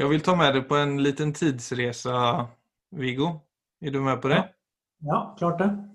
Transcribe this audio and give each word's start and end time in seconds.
Jag 0.00 0.08
vill 0.08 0.20
ta 0.20 0.36
med 0.36 0.54
dig 0.54 0.62
på 0.62 0.76
en 0.76 1.02
liten 1.02 1.32
tidsresa, 1.32 2.48
Viggo. 2.90 3.40
Är 3.80 3.90
du 3.90 4.00
med 4.00 4.22
på 4.22 4.28
det? 4.28 4.54
Ja. 4.98 5.34
Klart 5.38 5.58
det. 5.58 5.88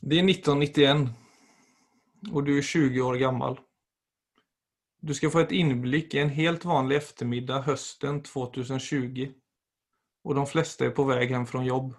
Det 0.00 0.18
är 0.18 0.30
1991 0.30 0.96
och 2.32 2.44
du 2.44 2.58
är 2.58 2.62
20 2.62 3.00
år 3.00 3.14
gammal. 3.14 3.60
Du 5.00 5.14
ska 5.14 5.30
få 5.30 5.38
ett 5.38 5.52
inblick 5.52 6.14
i 6.14 6.18
en 6.18 6.28
helt 6.28 6.64
vanlig 6.64 6.96
eftermiddag 6.96 7.60
hösten 7.60 8.22
2020 8.22 9.32
och 10.24 10.34
de 10.34 10.46
flesta 10.46 10.84
är 10.84 10.90
på 10.90 11.04
väg 11.04 11.30
hem 11.30 11.46
från 11.46 11.64
jobb. 11.64 11.94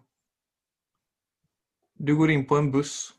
Du 1.93 2.15
går 2.15 2.31
in 2.31 2.47
på 2.47 2.57
en 2.57 2.71
buss. 2.71 3.13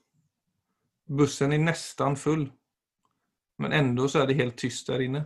Bussen 1.08 1.52
är 1.52 1.58
nästan 1.58 2.16
full. 2.16 2.52
Men 3.58 3.72
ändå 3.72 4.08
så 4.08 4.18
är 4.18 4.26
det 4.26 4.34
helt 4.34 4.56
tyst 4.56 4.86
där 4.86 5.00
inne. 5.00 5.24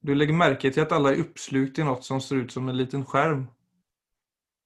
Du 0.00 0.14
legger 0.14 0.36
merke 0.36 0.70
til 0.72 0.84
at 0.86 0.92
alle 0.96 1.12
er 1.12 1.22
oppslukt 1.24 1.78
i 1.78 1.84
noe 1.84 2.00
som 2.04 2.20
ser 2.24 2.44
ut 2.44 2.52
som 2.54 2.68
en 2.68 2.78
liten 2.78 3.02
skjerm. 3.04 3.44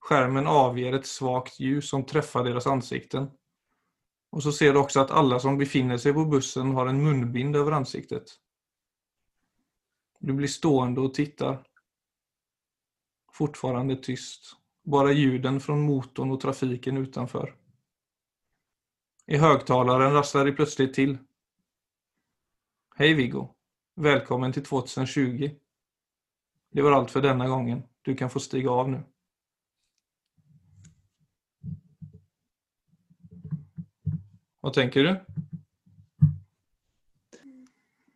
Skjermen 0.04 0.46
avger 0.46 0.94
et 0.94 1.08
svagt 1.08 1.58
ljus 1.58 1.88
som 1.90 2.04
treffer 2.06 2.44
deres 2.46 2.68
ansikten. 2.70 3.30
Og 4.34 4.42
så 4.44 4.52
ser 4.52 4.74
du 4.74 4.80
også 4.82 5.04
at 5.04 5.14
alle 5.14 5.38
som 5.42 5.58
befinner 5.58 5.98
seg 5.98 6.14
på 6.14 6.26
bussen 6.30 6.74
har 6.76 6.90
en 6.90 7.00
munbind 7.02 7.56
over 7.58 7.78
ansiktet. 7.80 8.36
Du 10.20 10.34
blir 10.34 10.50
stående 10.50 11.02
og 11.02 11.14
tittar. 11.14 11.62
Fortfarande 13.34 13.96
tyst. 14.02 14.54
bare 14.86 15.14
ljuden 15.16 15.60
fra 15.64 15.74
motoren 15.80 16.34
og 16.34 16.40
trafiken 16.40 16.98
utenfor. 17.00 17.54
I 19.32 19.38
høyttaleren 19.40 20.12
rasler 20.12 20.44
det 20.44 20.56
plutselig 20.58 20.92
til. 20.92 21.14
Hei, 22.98 23.14
Viggo. 23.16 23.46
Välkommen 23.96 24.52
till 24.52 24.64
2020. 24.64 25.50
Det 26.72 26.82
var 26.82 26.92
allt 26.92 27.10
för 27.10 27.22
denna 27.22 27.48
gången. 27.48 27.82
Du 28.02 28.14
kan 28.14 28.30
få 28.30 28.40
stiga 28.40 28.70
av 28.70 28.90
nu. 28.90 29.02
Hva 34.62 34.72
tenker 34.74 35.04
du? 35.04 35.12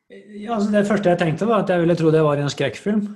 Ja, 0.09 0.57
altså 0.57 0.73
det 0.73 0.87
første 0.89 1.13
jeg 1.13 1.21
tenkte, 1.21 1.47
var 1.47 1.63
at 1.63 1.71
jeg 1.71 1.85
ville 1.85 1.97
tro 1.97 2.11
det 2.11 2.25
var 2.27 2.41
i 2.41 2.43
en 2.43 2.51
skrekkfilm. 2.51 3.07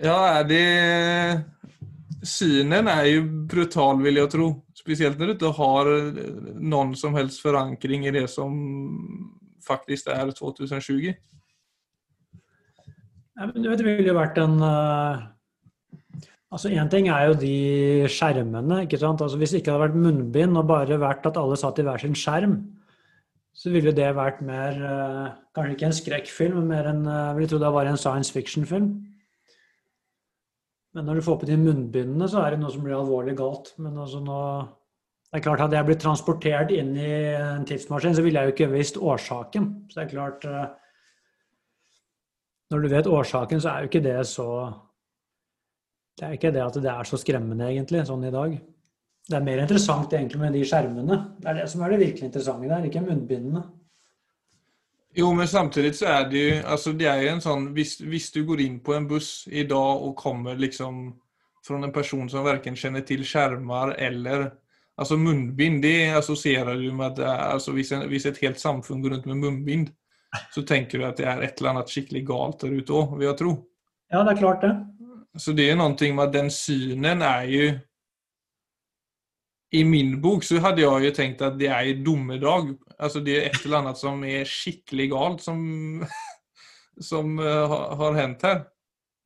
Ja, 0.00 0.42
det... 0.42 0.64
Synen 2.24 2.88
er 2.88 3.04
jo 3.12 3.26
brutal 3.50 4.00
vil 4.02 4.22
jeg 4.22 4.32
tro. 4.32 4.48
Spesielt 4.74 5.20
når 5.20 5.26
du 5.26 5.34
ikke 5.36 5.52
har 5.60 5.92
noen 6.56 6.96
som 6.96 7.12
helst 7.18 7.44
forankring 7.44 8.08
i 8.08 8.14
det 8.16 8.24
som 8.32 8.56
faktiskt 9.68 10.08
er 10.10 10.32
2020. 10.34 11.12
Ja, 13.38 13.46
men 13.46 13.62
det 13.62 13.84
ville 13.86 14.08
jo 14.08 14.16
vært 14.18 14.40
en 14.42 14.56
eh, 14.64 15.26
Altså, 16.48 16.70
Én 16.72 16.88
ting 16.88 17.10
er 17.12 17.26
jo 17.28 17.34
de 17.36 18.08
skjermene. 18.08 18.82
ikke 18.86 18.98
sant? 18.98 19.20
Altså, 19.20 19.36
Hvis 19.36 19.52
det 19.52 19.60
ikke 19.60 19.74
hadde 19.74 19.84
vært 19.84 20.00
munnbind 20.00 20.56
og 20.56 20.66
bare 20.70 20.96
vært 21.00 21.26
at 21.28 21.36
alle 21.36 21.58
satt 21.60 21.78
i 21.78 21.84
hver 21.84 22.00
sin 22.00 22.16
skjerm, 22.16 22.56
så 23.52 23.70
ville 23.74 23.92
det 23.92 24.14
vært 24.16 24.40
mer 24.46 24.78
eh, 24.78 25.28
Kanskje 25.54 25.74
ikke 25.74 25.86
en 25.90 25.98
skrekkfilm, 25.98 26.56
men 26.56 26.72
mer 26.72 26.88
en 26.88 27.04
eh, 27.06 27.26
Jeg 27.28 27.36
ville 27.36 27.50
tro 27.52 27.60
det 27.60 27.74
var 27.74 27.90
en 27.90 28.00
science 28.00 28.32
fiction-film. 28.32 28.88
Men 30.94 31.04
når 31.04 31.18
du 31.18 31.26
får 31.26 31.38
på 31.42 31.46
de 31.46 31.56
munnbindene, 31.60 32.28
så 32.30 32.40
er 32.42 32.54
det 32.54 32.62
noe 32.62 32.72
som 32.72 32.82
blir 32.82 32.96
alvorlig 32.96 33.36
galt. 33.36 33.74
Men 33.78 33.98
altså 33.98 34.22
nå 34.24 34.40
Det 35.28 35.38
er 35.38 35.44
klart, 35.44 35.60
Hadde 35.60 35.76
jeg 35.76 35.88
blitt 35.90 36.00
transportert 36.00 36.70
inn 36.72 36.94
i 36.96 37.08
en 37.36 37.66
tidsmaskin, 37.68 38.14
så 38.16 38.24
ville 38.24 38.40
jeg 38.40 38.48
jo 38.48 38.54
ikke 38.54 38.70
visst 38.72 38.96
årsaken. 38.96 39.66
Så 39.90 39.98
det 39.98 40.04
er 40.06 40.12
klart 40.14 40.44
eh, 40.48 40.68
Når 42.72 42.80
du 42.84 42.88
vet 42.92 43.06
årsaken, 43.06 43.60
så 43.60 43.70
er 43.70 43.84
jo 43.84 43.90
ikke 43.90 44.04
det 44.04 44.18
så 44.26 44.48
Det 46.18 46.26
er 46.26 46.32
ikke 46.38 46.52
det 46.52 46.64
at 46.64 46.80
det 46.82 46.90
er 46.90 47.04
så 47.04 47.20
skremmende, 47.20 47.68
egentlig, 47.68 48.06
sånn 48.08 48.24
i 48.24 48.34
dag. 48.34 48.56
Det 49.28 49.36
er 49.36 49.44
mer 49.44 49.60
interessant 49.62 50.12
egentlig 50.16 50.40
med 50.40 50.56
de 50.56 50.64
skjermene. 50.66 51.18
Det 51.38 51.50
er 51.50 51.60
det 51.60 51.66
som 51.70 51.84
er 51.84 51.92
det 51.92 52.00
virkelig 52.00 52.30
interessante 52.30 52.70
der, 52.70 52.88
ikke 52.88 53.04
munnbindene. 53.04 53.62
Jo, 55.18 55.32
men 55.34 55.46
samtidig 55.46 55.92
så 55.98 56.06
er 56.06 56.28
det 56.30 56.40
jo 56.40 56.56
altså 56.72 56.92
det 56.96 57.06
er 57.08 57.22
jo 57.22 57.30
en 57.32 57.40
sånn 57.42 57.68
hvis, 57.76 57.96
hvis 58.00 58.30
du 58.34 58.42
går 58.48 58.60
inn 58.64 58.80
på 58.84 58.94
en 58.96 59.06
buss 59.08 59.48
i 59.50 59.64
dag 59.68 60.04
og 60.04 60.16
kommer 60.18 60.58
liksom 60.58 61.10
fra 61.64 61.78
en 61.78 61.92
person 61.92 62.28
som 62.30 62.46
verken 62.46 62.76
kjenner 62.78 63.04
til 63.06 63.24
skjermer 63.26 63.94
eller 63.98 64.50
Alltså 64.98 65.16
munbind, 65.16 65.82
det 65.82 66.10
assosierer 66.18 66.74
du 66.80 66.88
med 66.92 67.20
at 67.20 67.52
altså, 67.54 67.72
hvis, 67.72 67.92
en, 67.94 68.08
hvis 68.10 68.26
et 68.26 68.40
helt 68.42 68.58
samfunn 68.58 69.02
går 69.02 69.14
rundt 69.14 69.28
med 69.30 69.42
munbind 69.44 69.92
så 70.52 70.62
tenker 70.66 71.00
du 71.00 71.06
at 71.08 71.18
det 71.20 71.26
er 71.28 71.42
et 71.42 71.60
eller 71.60 71.74
annet 71.74 71.92
skikkelig 71.92 72.24
galt 72.28 72.62
der 72.64 72.74
ute 72.76 72.94
òg, 72.94 73.14
vil 73.16 73.28
jeg 73.28 73.38
tro. 73.38 73.52
Ja, 74.12 74.22
det 74.24 74.34
er 74.34 74.40
klart 74.42 74.64
det. 74.64 74.72
Så 75.38 75.54
det 75.56 75.68
er 75.70 75.78
noe 75.78 75.94
med 75.94 76.24
at 76.24 76.34
den 76.34 76.50
synen 76.52 77.22
er 77.24 77.46
jo 77.48 77.68
i 79.76 79.82
min 79.84 80.14
bok 80.24 80.46
så 80.48 80.62
hadde 80.64 80.80
jeg 80.80 81.04
jo 81.04 81.12
tenkt 81.16 81.42
at 81.44 81.58
det 81.60 81.68
er 81.68 81.90
ju 81.90 81.98
domedag. 82.04 82.70
Alltså 82.96 83.20
det 83.20 83.36
er 83.36 83.50
et 83.50 83.58
eller 83.64 83.82
annet 83.82 84.00
som 84.00 84.22
er 84.24 84.48
skikkelig 84.48 85.10
galt 85.12 85.44
som, 85.44 85.60
som 87.10 87.36
uh, 87.36 87.66
har, 87.68 87.96
har 88.00 88.16
her. 88.16 88.34
här. 88.42 88.62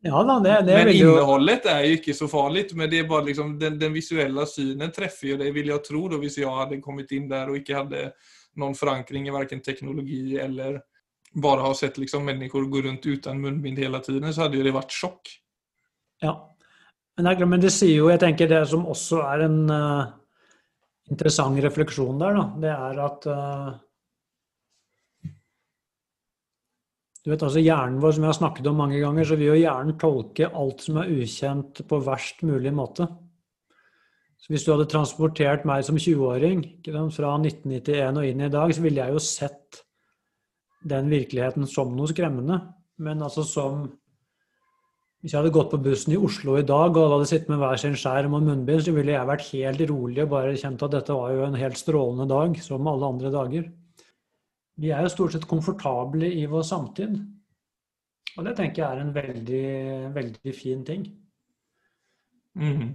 Ja 0.04 0.22
da, 0.26 0.38
det, 0.42 0.54
det 0.66 0.76
men 0.84 0.96
jo 0.96 1.12
innehållet 1.12 1.66
är 1.66 1.84
ju 1.84 1.96
inte 1.96 2.14
så 2.14 2.28
farlig. 2.28 2.74
Men 2.74 2.90
det 2.90 2.98
er 2.98 3.08
bare 3.08 3.24
liksom 3.24 3.58
den, 3.58 3.78
den 3.78 3.92
visuelle 3.92 4.46
synen 4.46 4.90
treffer 4.92 5.28
jo 5.28 5.36
det, 5.38 5.50
vil 5.54 5.70
jeg 5.70 5.84
tro 5.86 6.08
da, 6.10 6.18
hvis 6.18 6.40
jeg 6.40 6.50
hadde 6.50 6.80
kommet 6.82 7.12
inn 7.14 7.28
der 7.30 7.52
og 7.52 7.60
ikke 7.60 7.76
hadde 7.78 8.08
noen 8.58 8.74
forankring 8.76 9.28
i 9.28 9.34
verken 9.34 9.62
teknologi 9.62 10.38
eller 10.42 10.80
bare 11.32 11.64
har 11.64 11.76
sett 11.78 12.00
liksom 12.02 12.26
mennesker 12.26 12.66
gå 12.68 12.82
rundt 12.82 13.06
uten 13.06 13.38
munnbind 13.40 13.78
hele 13.78 14.00
tiden 14.04 14.34
så 14.34 14.44
hadde 14.44 14.58
jo 14.58 14.66
det 14.66 14.74
vært 14.74 14.92
sjokk. 14.92 15.30
Ja. 16.22 16.34
Men 17.16 17.28
det, 17.28 17.32
er 17.32 17.48
men 17.48 17.62
det 17.62 17.70
sier 17.74 17.96
jo 17.96 18.10
Jeg 18.10 18.20
tenker 18.22 18.48
det 18.48 18.62
som 18.70 18.86
også 18.88 19.20
er 19.26 19.46
en 19.46 19.58
uh, 19.68 20.10
interessant 21.12 21.58
refleksjon 21.62 22.20
der, 22.20 22.38
da, 22.38 22.44
det 22.62 22.72
er 22.72 23.00
at 23.04 23.26
eh, 23.28 23.72
Du 27.22 27.30
vet 27.30 27.42
altså 27.46 27.62
Hjernen 27.62 28.00
vår, 28.02 28.16
som 28.16 28.24
jeg 28.24 28.32
har 28.32 28.38
snakket 28.40 28.66
om 28.66 28.80
mange 28.82 28.98
ganger, 28.98 29.26
så 29.26 29.36
vil 29.38 29.52
jo 29.52 29.60
hjernen 29.60 29.98
tolke 29.98 30.48
alt 30.50 30.82
som 30.82 30.98
er 30.98 31.10
ukjent, 31.14 31.84
på 31.86 32.00
verst 32.02 32.42
mulig 32.46 32.72
måte. 32.74 33.06
Så 34.42 34.50
Hvis 34.50 34.64
du 34.66 34.72
hadde 34.72 34.88
transportert 34.90 35.66
meg 35.68 35.84
som 35.86 36.00
20-åring 36.02 36.64
fra 37.14 37.36
1991 37.38 38.18
og 38.18 38.26
inn 38.26 38.42
i 38.42 38.50
dag, 38.50 38.72
så 38.74 38.82
ville 38.82 38.98
jeg 38.98 39.14
jo 39.14 39.22
sett 39.22 39.84
den 40.82 41.10
virkeligheten 41.12 41.68
som 41.70 41.92
noe 41.94 42.10
skremmende. 42.10 42.58
Men 42.98 43.22
altså 43.22 43.46
som 43.46 43.84
Hvis 45.22 45.36
jeg 45.36 45.38
hadde 45.38 45.54
gått 45.54 45.70
på 45.70 45.78
bussen 45.78 46.16
i 46.16 46.18
Oslo 46.18 46.56
i 46.58 46.64
dag, 46.66 46.96
og 46.96 47.04
alle 47.04 47.20
hadde 47.20 47.28
sittet 47.30 47.50
med 47.52 47.60
hver 47.62 47.78
sin 47.78 47.94
skjerm 47.94 48.32
og 48.34 48.42
munnbind, 48.42 48.82
så 48.82 48.90
ville 48.90 49.12
jeg 49.14 49.28
vært 49.28 49.44
helt 49.52 49.84
rolig 49.86 50.24
og 50.24 50.32
bare 50.32 50.56
kjent 50.58 50.82
at 50.82 50.96
dette 50.96 51.14
var 51.14 51.30
jo 51.30 51.44
en 51.46 51.54
helt 51.60 51.78
strålende 51.78 52.26
dag, 52.26 52.58
som 52.58 52.88
alle 52.90 53.06
andre 53.06 53.30
dager. 53.30 53.68
Vi 54.82 54.90
er 54.90 55.04
jo 55.04 55.12
stort 55.12 55.36
sett 55.36 55.46
komfortable 55.46 56.26
i 56.26 56.42
vår 56.50 56.64
samtid. 56.66 57.12
Og 58.32 58.46
det 58.46 58.54
tenker 58.58 58.82
jeg 58.82 58.88
er 58.88 59.02
en 59.02 59.14
veldig, 59.14 59.66
veldig 60.16 60.54
fin 60.56 60.80
ting. 60.86 61.04
Mm. 62.58 62.88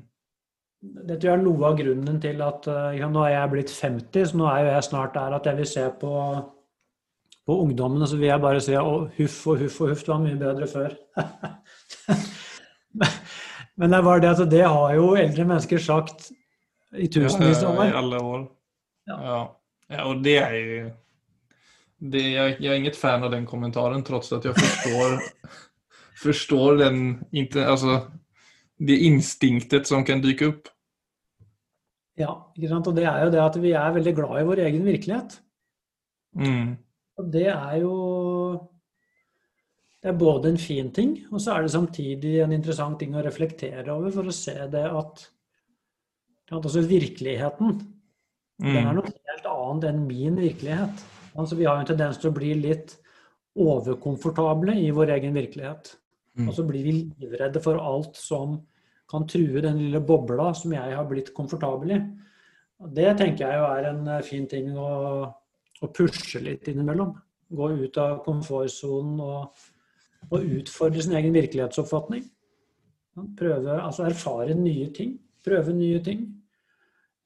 Det 0.82 1.16
tror 1.18 1.32
jeg 1.32 1.40
er 1.40 1.46
noe 1.46 1.70
av 1.70 1.78
grunnen 1.80 2.20
til 2.22 2.42
at 2.46 2.68
eh, 2.70 2.98
ja, 3.00 3.08
Nå 3.10 3.24
er 3.26 3.32
jeg 3.34 3.52
blitt 3.54 3.72
50, 3.74 4.28
så 4.30 4.38
nå 4.38 4.46
er 4.52 4.60
jo 4.62 4.74
jeg 4.76 4.86
snart 4.86 5.16
der 5.16 5.36
at 5.38 5.48
jeg 5.50 5.58
vil 5.58 5.70
se 5.72 5.86
på, 6.02 6.12
på 7.48 7.54
ungdommen, 7.64 8.06
så 8.06 8.20
vil 8.20 8.30
jeg 8.30 8.44
bare 8.44 8.62
si 8.62 8.76
å, 8.78 9.08
huff 9.18 9.40
og 9.50 9.64
huff 9.64 9.80
og 9.82 9.88
huff, 9.94 10.04
det 10.06 10.14
var 10.14 10.22
mye 10.26 10.42
bedre 10.44 10.68
før. 10.70 10.92
Men 13.78 13.94
det 13.94 13.98
er 13.98 14.06
bare 14.06 14.24
det 14.24 14.32
at 14.36 14.52
det 14.52 14.64
har 14.66 14.94
jo 14.98 15.10
eldre 15.18 15.46
mennesker 15.50 15.82
sagt 15.82 16.30
i 16.98 17.08
tusenvis 17.14 17.64
av 17.64 17.78
Ja, 17.78 17.88
I 17.88 17.90
år. 17.90 17.98
alla 18.04 18.22
år. 18.26 18.46
Ja. 19.10 19.18
Ja. 19.18 19.42
ja. 19.96 20.06
og 20.10 20.24
det 20.26 20.38
er 20.44 20.56
ju... 20.62 20.80
Det, 21.98 22.30
jag, 22.32 22.62
jag 22.62 22.74
är 22.74 22.78
inget 22.80 22.96
fan 22.96 23.24
av 23.24 23.32
den 23.32 23.46
kommentaren 23.46 24.04
trots 24.04 24.32
att 24.32 24.46
jag 24.46 24.56
förstår, 24.56 25.20
förstår 26.24 26.78
den, 26.78 27.24
inte, 27.32 27.68
alltså, 27.68 28.12
det 28.78 28.98
instinktet 28.98 29.88
som 29.88 30.04
kan 30.06 30.22
dyke 30.22 30.48
opp. 30.48 30.68
Ja, 32.18 32.54
ikke 32.58 32.70
sant? 32.70 32.88
Og 32.90 32.96
det 32.98 33.06
er 33.06 33.26
jo 33.26 33.32
det 33.34 33.42
at 33.44 33.58
vi 33.62 33.72
er 33.78 33.94
veldig 33.94 34.14
glad 34.18 34.40
i 34.42 34.46
vår 34.48 34.62
egen 34.66 34.86
virkelighet. 34.86 35.36
Mm. 36.38 36.76
Og 37.18 37.32
det 37.34 37.48
er 37.50 37.76
jo 37.82 37.94
Det 40.02 40.12
er 40.14 40.18
både 40.18 40.50
en 40.50 40.58
fin 40.62 40.92
ting, 40.94 41.16
og 41.34 41.42
så 41.42 41.56
er 41.56 41.66
det 41.66 41.72
samtidig 41.74 42.36
en 42.40 42.52
interessant 42.54 43.00
ting 43.02 43.16
å 43.18 43.24
reflektere 43.26 43.90
over 43.92 44.12
for 44.14 44.30
å 44.30 44.34
se 44.36 44.54
det 44.72 44.84
at 44.86 45.24
at 46.54 46.64
også 46.70 46.84
virkeligheten 46.88 47.74
den 48.62 48.78
er 48.78 48.86
Mm. 48.94 48.96
noe 48.96 49.10
helt 49.10 49.46
annet 49.46 49.84
enn 49.90 50.06
min 50.08 50.38
virkelighet. 50.38 51.02
Altså 51.38 51.58
Vi 51.58 51.68
har 51.68 51.80
en 51.80 51.90
tendens 51.90 52.18
til 52.22 52.32
å 52.32 52.36
bli 52.38 52.54
litt 52.58 52.98
overkomfortable 53.58 54.76
i 54.82 54.90
vår 54.94 55.14
egen 55.18 55.38
virkelighet. 55.38 55.94
Mm. 56.38 56.50
Og 56.50 56.58
så 56.58 56.66
blir 56.66 56.86
vi 56.86 56.96
livredde 57.18 57.62
for 57.64 57.80
alt 57.82 58.18
som 58.18 58.60
kan 59.10 59.26
true 59.30 59.62
den 59.64 59.80
lille 59.80 60.02
bobla 60.04 60.52
som 60.58 60.74
jeg 60.76 60.96
har 60.98 61.08
blitt 61.10 61.34
komfortabel 61.34 61.96
i. 61.96 62.02
Det 62.98 63.14
tenker 63.18 63.48
jeg 63.48 63.62
jo 63.62 63.70
er 63.72 63.90
en 63.90 64.04
eh, 64.14 64.26
fin 64.26 64.46
ting 64.50 64.76
å, 64.78 64.90
å 65.82 65.90
pushe 65.96 66.42
litt 66.44 66.68
innimellom. 66.70 67.16
Gå 67.58 67.72
ut 67.80 67.98
av 68.02 68.20
komfortsonen 68.26 69.22
og 69.24 69.66
og, 70.30 70.42
utfordre 70.42 71.04
sin 71.04 71.16
egen 71.18 71.36
virkelighetsoppfatning. 71.36 72.26
Prøve, 73.38 73.80
altså 73.82 74.06
erfare 74.06 74.56
nye 74.58 74.90
ting. 74.94 75.16
Prøve 75.46 75.74
nye 75.74 76.02
ting. 76.06 76.26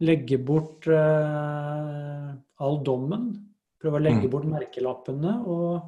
Legge 0.01 0.39
bort 0.41 0.87
eh, 0.89 2.29
all 2.63 2.79
dommen. 2.85 3.31
Prøve 3.81 3.97
å 3.97 4.03
legge 4.03 4.27
Mm. 4.27 4.29
bort 4.29 4.45
merkelappene 4.45 5.33
og, 5.49 5.81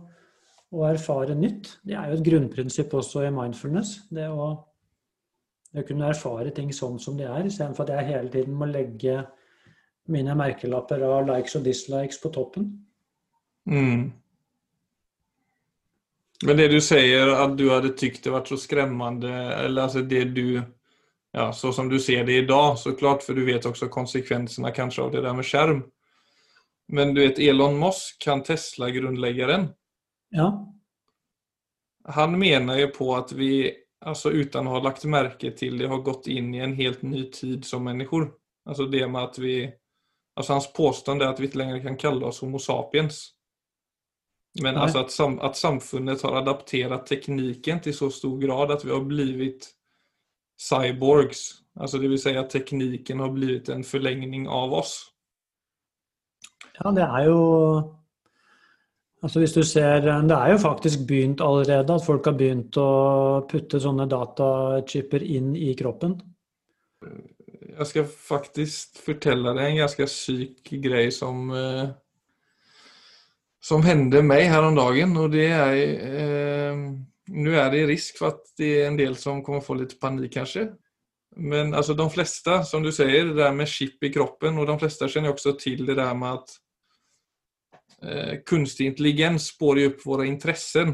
og 0.74 0.86
erfare 0.90 1.36
nytt. 1.38 1.78
Det 1.86 1.94
er 1.94 2.10
jo 2.10 2.18
et 2.18 2.26
grunnprinsipp 2.26 2.94
også 2.94 3.28
i 3.28 3.34
mindfulness. 3.34 4.08
Det 4.10 4.26
å, 4.30 4.48
det 5.72 5.84
å 5.84 5.88
kunne 5.88 6.10
erfare 6.10 6.52
ting 6.52 6.74
sånn 6.74 7.00
som 7.00 7.18
de 7.18 7.28
er, 7.30 7.46
istedenfor 7.46 7.86
at 7.86 8.00
jeg 8.00 8.10
hele 8.16 8.34
tiden 8.34 8.58
må 8.58 8.66
legge 8.66 9.22
mine 10.10 10.36
merkelapper 10.36 11.06
av 11.06 11.28
likes 11.30 11.56
og 11.56 11.64
dislikes 11.64 12.20
på 12.20 12.34
toppen. 12.34 12.68
Mm. 13.70 14.12
Men 16.44 16.58
det 16.58 16.68
du 16.74 16.80
sier 16.84 17.30
at 17.38 17.54
du 17.56 17.70
hadde 17.70 17.94
tykt 17.96 18.26
det 18.26 18.34
var 18.34 18.44
så 18.48 18.58
skremmende, 18.60 19.32
eller 19.64 19.86
altså 19.86 20.02
det 20.02 20.26
du, 20.36 20.60
ja 21.32 21.52
så 21.56 21.72
som 21.72 21.88
du 21.90 22.00
ser 22.04 22.26
det 22.28 22.42
i 22.42 22.48
dag, 22.48 22.76
så 22.78 22.92
klart, 23.00 23.24
for 23.24 23.38
du 23.38 23.46
vet 23.48 23.66
også 23.66 23.88
konsekvensene 23.94 24.74
kanskje 24.76 25.06
av 25.06 25.14
det 25.14 25.22
der 25.24 25.38
med 25.38 25.48
skärm. 25.48 25.84
Men 26.88 27.14
du 27.14 27.22
vet 27.22 27.40
Elon 27.40 27.80
Musk, 27.80 28.24
han 28.26 28.44
Tesla-grunnleggeren 28.44 29.68
Ja, 30.30 30.74
han 32.04 32.40
mener 32.40 32.78
jo 32.78 32.88
på 32.88 33.16
at 33.16 33.32
vi, 33.32 33.72
altså 34.06 34.32
utan 34.32 34.68
å 34.68 34.76
ha 34.76 34.82
lagt 34.84 35.06
merke 35.08 35.54
til 35.56 35.78
det, 35.80 35.88
har 35.88 36.04
gått 36.04 36.28
inn 36.28 36.52
i 36.56 36.60
en 36.64 36.76
helt 36.76 37.02
ny 37.02 37.30
tid 37.32 37.66
som 37.66 37.84
människor. 37.84 38.34
Altså 38.66 38.86
det 38.86 39.08
med 39.08 39.24
at 39.24 39.40
vi, 39.40 39.72
alltså 40.36 40.54
hans 40.54 40.68
påstående 40.74 41.26
er 41.26 41.34
at 41.34 41.40
vi 41.40 41.48
ikke 41.48 41.62
lenger 41.62 41.84
kan 41.86 42.00
kalle 42.00 42.28
oss 42.28 42.42
Homo 42.44 42.60
sapiens. 42.60 43.30
Men 44.62 44.74
Nej. 44.74 44.84
alltså 44.84 45.00
att, 45.00 45.12
sam, 45.12 45.40
at, 45.40 45.58
samfunnet 45.58 46.22
har 46.22 46.36
adapterat 46.36 47.06
tekniken 47.06 47.80
til 47.82 47.94
så 47.94 48.10
stor 48.12 48.38
grad 48.38 48.72
at 48.72 48.86
vi 48.86 48.92
har 48.92 49.02
blivit 49.02 49.72
cyborgs. 50.62 51.64
Alltså 51.80 51.98
det 51.98 52.08
vill 52.08 52.22
säga 52.22 52.40
at 52.40 52.50
tekniken 52.50 53.20
har 53.20 53.30
blivit 53.30 53.70
en 53.70 53.84
forlengning 53.84 54.48
av 54.48 54.74
oss. 54.74 55.13
Ja, 56.80 56.92
det 56.96 57.06
er 57.06 57.28
jo 57.30 57.42
Altså 59.24 59.40
hvis 59.40 59.54
du 59.56 59.62
ser 59.64 60.04
Det 60.04 60.36
er 60.36 60.52
jo 60.52 60.58
faktisk 60.60 61.06
begynt 61.08 61.42
allerede 61.42 61.96
at 61.96 62.06
folk 62.06 62.26
har 62.28 62.36
begynt 62.36 62.76
å 62.76 63.46
putte 63.48 63.80
sånne 63.80 64.08
datachipper 64.12 65.24
inn 65.24 65.54
i 65.56 65.72
kroppen. 65.80 66.18
Jeg 67.04 67.88
skal 67.88 68.10
faktisk 68.10 69.00
fortelle 69.06 69.54
deg 69.56 69.70
en 69.70 69.80
ganske 69.86 70.08
syk 70.12 70.74
greie 70.84 71.12
som 71.16 71.48
som 73.64 73.84
hendte 73.86 74.20
meg 74.26 74.50
her 74.52 74.66
om 74.68 74.76
dagen. 74.76 75.16
og 75.18 75.32
det 75.32 75.48
er 75.56 75.74
eh, 75.80 76.86
Nå 77.34 77.54
er 77.56 77.70
det 77.72 77.86
risk 77.88 78.18
for 78.20 78.34
at 78.34 78.50
det 78.60 78.72
er 78.82 78.90
en 78.90 78.98
del 79.00 79.14
som 79.16 79.40
kommer 79.44 79.64
få 79.64 79.78
litt 79.80 79.96
panik 80.02 80.34
kanskje. 80.36 80.66
Men 81.40 81.72
altså, 81.74 81.96
de 81.96 82.04
fleste, 82.12 82.58
som 82.68 82.84
du 82.84 82.92
sier, 82.92 83.30
det 83.30 83.38
der 83.38 83.54
med 83.56 83.72
chip 83.72 84.04
i 84.04 84.12
kroppen 84.12 84.60
og 84.60 84.68
de 84.68 84.76
fleste 84.82 85.08
kjenner 85.08 85.32
også 85.32 85.56
til 85.62 85.86
det 85.88 85.96
der 85.98 86.12
med 86.20 86.44
eh, 86.44 86.60
kunstig 88.50 88.90
intelligens 88.90 89.46
spår 89.54 89.80
opp 89.86 90.02
våre 90.06 90.26
interesser 90.28 90.90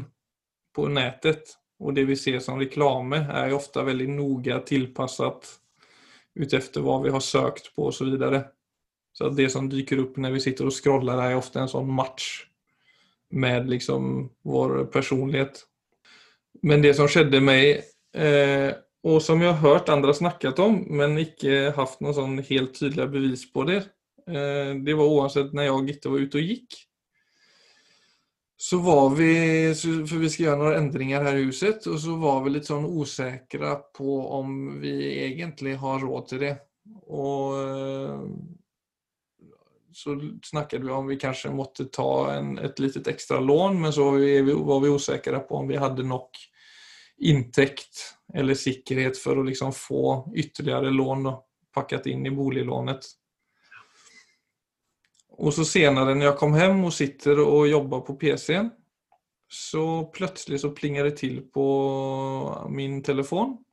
på 0.76 0.86
nettet. 0.92 1.56
Og 1.80 1.94
det 1.96 2.04
vi 2.10 2.16
ser 2.18 2.38
som 2.44 2.60
reklame, 2.60 3.22
er 3.32 3.56
ofte 3.56 3.82
veldig 3.82 4.08
nøye 4.12 4.60
noga 4.60 4.60
ut 4.60 5.48
utefter 6.38 6.84
hva 6.84 7.00
vi 7.02 7.12
har 7.12 7.24
søkt 7.24 7.72
på 7.74 7.88
osv. 7.90 8.14
så. 8.20 8.42
Så 9.12 9.30
det 9.34 9.48
som 9.50 9.68
dyker 9.68 10.04
opp 10.04 10.18
når 10.20 10.36
vi 10.36 10.44
sitter 10.44 10.68
og 10.68 10.74
scroller, 10.74 11.18
er 11.18 11.38
ofte 11.38 11.60
en 11.62 11.70
sånn 11.70 11.90
match 11.90 12.46
med 13.30 13.68
liksom 13.70 14.28
vår 14.46 14.84
personlighet. 14.92 15.64
Men 16.66 16.82
det 16.82 16.94
som 16.98 17.08
skjedde 17.10 17.40
meg, 17.42 17.82
eh, 18.14 18.70
og 19.06 19.20
som 19.24 19.40
jeg 19.42 19.54
har 19.54 19.62
hørt 19.64 19.90
andre 19.92 20.12
snakket 20.14 20.58
om 20.60 20.82
men 20.92 21.18
ikke 21.22 21.72
hatt 21.76 22.00
noen 22.02 22.16
sånn 22.16 22.38
helt 22.44 22.74
tydelige 22.76 23.08
bevis 23.14 23.46
på 23.52 23.64
det. 23.70 23.82
Eh, 24.28 24.76
det 24.84 24.96
var 24.98 25.10
uansett 25.10 25.54
når 25.54 25.68
jeg 25.68 25.96
ikke 25.96 26.14
var 26.14 26.26
ute 26.26 26.40
og 26.40 26.52
gick. 26.52 26.80
Så 28.62 28.78
var 28.78 29.10
vi, 29.10 29.74
for 29.82 30.16
vi 30.16 30.30
ska 30.30 30.42
göra 30.42 30.56
några 30.56 30.76
ändringar 30.76 31.24
här 31.24 31.36
i 31.36 31.42
huset 31.42 31.86
och 31.86 32.00
så 32.00 32.16
var 32.16 32.42
vi 32.44 32.50
lite 32.50 32.66
sånn 32.66 32.84
osäkra 32.84 33.74
på 33.74 34.28
om 34.28 34.80
vi 34.80 35.24
egentlig 35.24 35.78
har 35.80 35.98
råd 35.98 36.26
til 36.28 36.42
det. 36.44 36.58
Och 37.06 37.56
eh, 37.58 38.20
så 39.92 40.20
snakket 40.44 40.84
vi 40.84 40.90
om 40.90 41.06
vi 41.06 41.16
kanskje 41.16 41.54
måtte 41.56 41.84
ta 41.84 42.34
en, 42.34 42.58
et 42.58 42.78
litet 42.78 43.08
ekstra 43.08 43.40
lån 43.40 43.80
men 43.80 43.92
så 43.92 44.10
var 44.10 44.18
vi, 44.18 44.52
var 44.52 44.80
vi 44.80 44.88
osäkra 44.88 45.40
på 45.40 45.56
om 45.56 45.68
vi 45.68 45.80
hadde 45.80 46.04
nok 46.04 46.36
inntekt 47.16 48.04
eller 48.34 48.54
sikkerhet 48.54 49.16
for 49.18 49.40
å 49.40 49.46
liksom 49.48 49.72
få 49.72 50.04
ytterligere 50.36 50.92
lån 50.92 51.24
da, 51.30 51.38
pakket 51.74 52.12
inn 52.12 52.26
i 52.26 52.36
boliglånet. 52.36 53.08
Och 55.40 55.54
så 55.54 55.64
senare 55.64 56.14
när 56.14 56.26
jag 56.26 56.38
kom 56.38 56.54
hem 56.54 56.84
och 56.84 56.92
sitter 56.92 57.40
och 57.40 57.68
jobbar 57.68 58.00
på 58.00 58.14
PCn 58.14 58.70
så 59.48 60.04
plötsligt 60.04 60.60
så 60.60 60.70
plingar 60.70 61.04
det 61.04 61.10
till 61.10 61.42
på 61.42 62.66
min 62.70 63.02
telefon. 63.02 63.64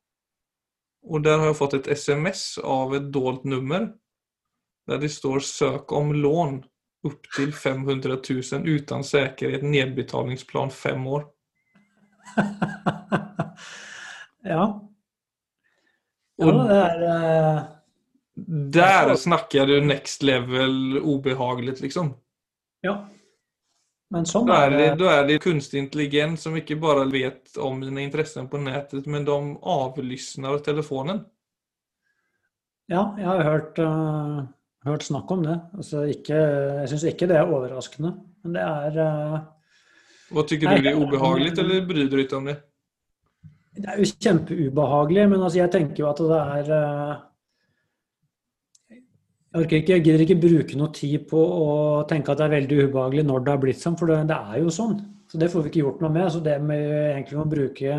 Och 1.02 1.20
där 1.20 1.38
har 1.38 1.46
jag 1.46 1.56
fått 1.56 1.74
ett 1.74 1.86
sms 1.86 2.58
av 2.58 2.94
ett 2.94 3.12
dolt 3.12 3.44
nummer. 3.44 3.92
Där 4.86 4.98
det 4.98 5.08
står 5.08 5.40
sök 5.40 5.92
om 5.92 6.14
lån 6.14 6.64
upp 7.02 7.20
till 7.36 7.54
500 7.54 8.16
000 8.52 8.68
utan 8.68 9.04
säkerhet 9.04 9.62
nedbetalningsplan 9.62 10.70
fem 10.70 11.06
år. 11.06 11.26
ja. 14.42 14.88
Ja, 16.36 16.52
det 16.52 16.76
er 16.76 17.02
eh, 17.02 17.77
där 18.46 19.14
snackar 19.14 19.66
du 19.66 19.80
next 19.80 20.22
level 20.22 20.98
obehagligt 20.98 21.80
liksom. 21.80 22.14
Ja. 22.80 23.08
Men 24.10 24.24
sånn 24.24 24.46
Då 24.48 24.54
er 24.56 24.70
det, 24.72 24.84
da 25.00 25.10
er 25.18 25.26
det 25.28 25.40
kunstig 25.44 25.82
intelligens 25.82 26.46
som 26.46 26.54
ikke 26.56 26.78
bare 26.80 27.04
vet 27.12 27.58
om 27.60 27.82
dine 27.82 28.06
interesser 28.06 28.46
på 28.48 28.60
nettet, 28.62 29.04
men 29.06 29.26
de 29.26 29.36
avlyssner 29.60 30.62
telefonen. 30.64 31.26
Ja, 32.88 33.10
jeg 33.20 33.28
har 33.28 33.42
hørt, 33.44 33.82
uh, 33.84 34.46
hørt 34.88 35.04
snakk 35.04 35.28
om 35.34 35.44
det. 35.44 35.58
Altså 35.76 36.06
ikke, 36.08 36.38
jeg 36.80 36.88
syns 36.94 37.04
ikke 37.10 37.28
det 37.28 37.36
er 37.36 37.52
overraskende. 37.52 38.14
Men 38.46 38.56
det 38.56 38.64
er 38.64 38.98
eh, 39.02 39.38
Vad 40.30 40.48
Syns 40.48 40.62
du, 40.62 40.66
det 40.68 40.90
er 40.92 40.96
ubehagelig, 40.96 41.52
eller 41.58 41.86
bryr 41.88 42.08
du 42.08 42.16
deg 42.16 42.24
ikke 42.24 42.38
om 42.38 42.48
det? 42.48 42.56
Det 43.78 43.92
er 43.92 44.00
jo 44.00 44.08
kjempeubehagelig, 44.10 45.24
men 45.30 45.42
altså 45.42 45.60
jeg 45.60 45.72
tenker 45.74 46.02
jo 46.02 46.08
at 46.08 46.22
det 46.30 46.38
er 46.38 46.70
eh, 46.78 47.18
Jeg 49.48 49.64
orker 49.64 49.78
ikke, 49.80 49.94
jeg 49.94 50.04
gidder 50.04 50.22
ikke 50.24 50.40
bruke 50.42 50.76
noe 50.76 50.92
tid 50.92 51.22
på 51.30 51.38
å 51.40 51.68
tenke 52.08 52.34
at 52.34 52.40
det 52.40 52.46
er 52.48 52.56
veldig 52.58 52.82
ubehagelig 52.84 53.24
når 53.24 53.44
det 53.46 53.52
har 53.54 53.62
blitt 53.62 53.80
sånn, 53.80 53.96
for 53.96 54.10
det, 54.10 54.18
det 54.28 54.36
er 54.36 54.58
jo 54.60 54.74
sånn. 54.74 54.98
Så 55.28 55.40
det 55.40 55.48
får 55.52 55.64
vi 55.64 55.70
ikke 55.72 55.84
gjort 55.86 56.02
noe 56.04 56.12
med. 56.12 56.28
Så 56.32 56.42
det 56.44 56.56
vi 56.60 56.76
egentlig 56.76 57.38
må 57.38 57.46
bruke 57.48 57.96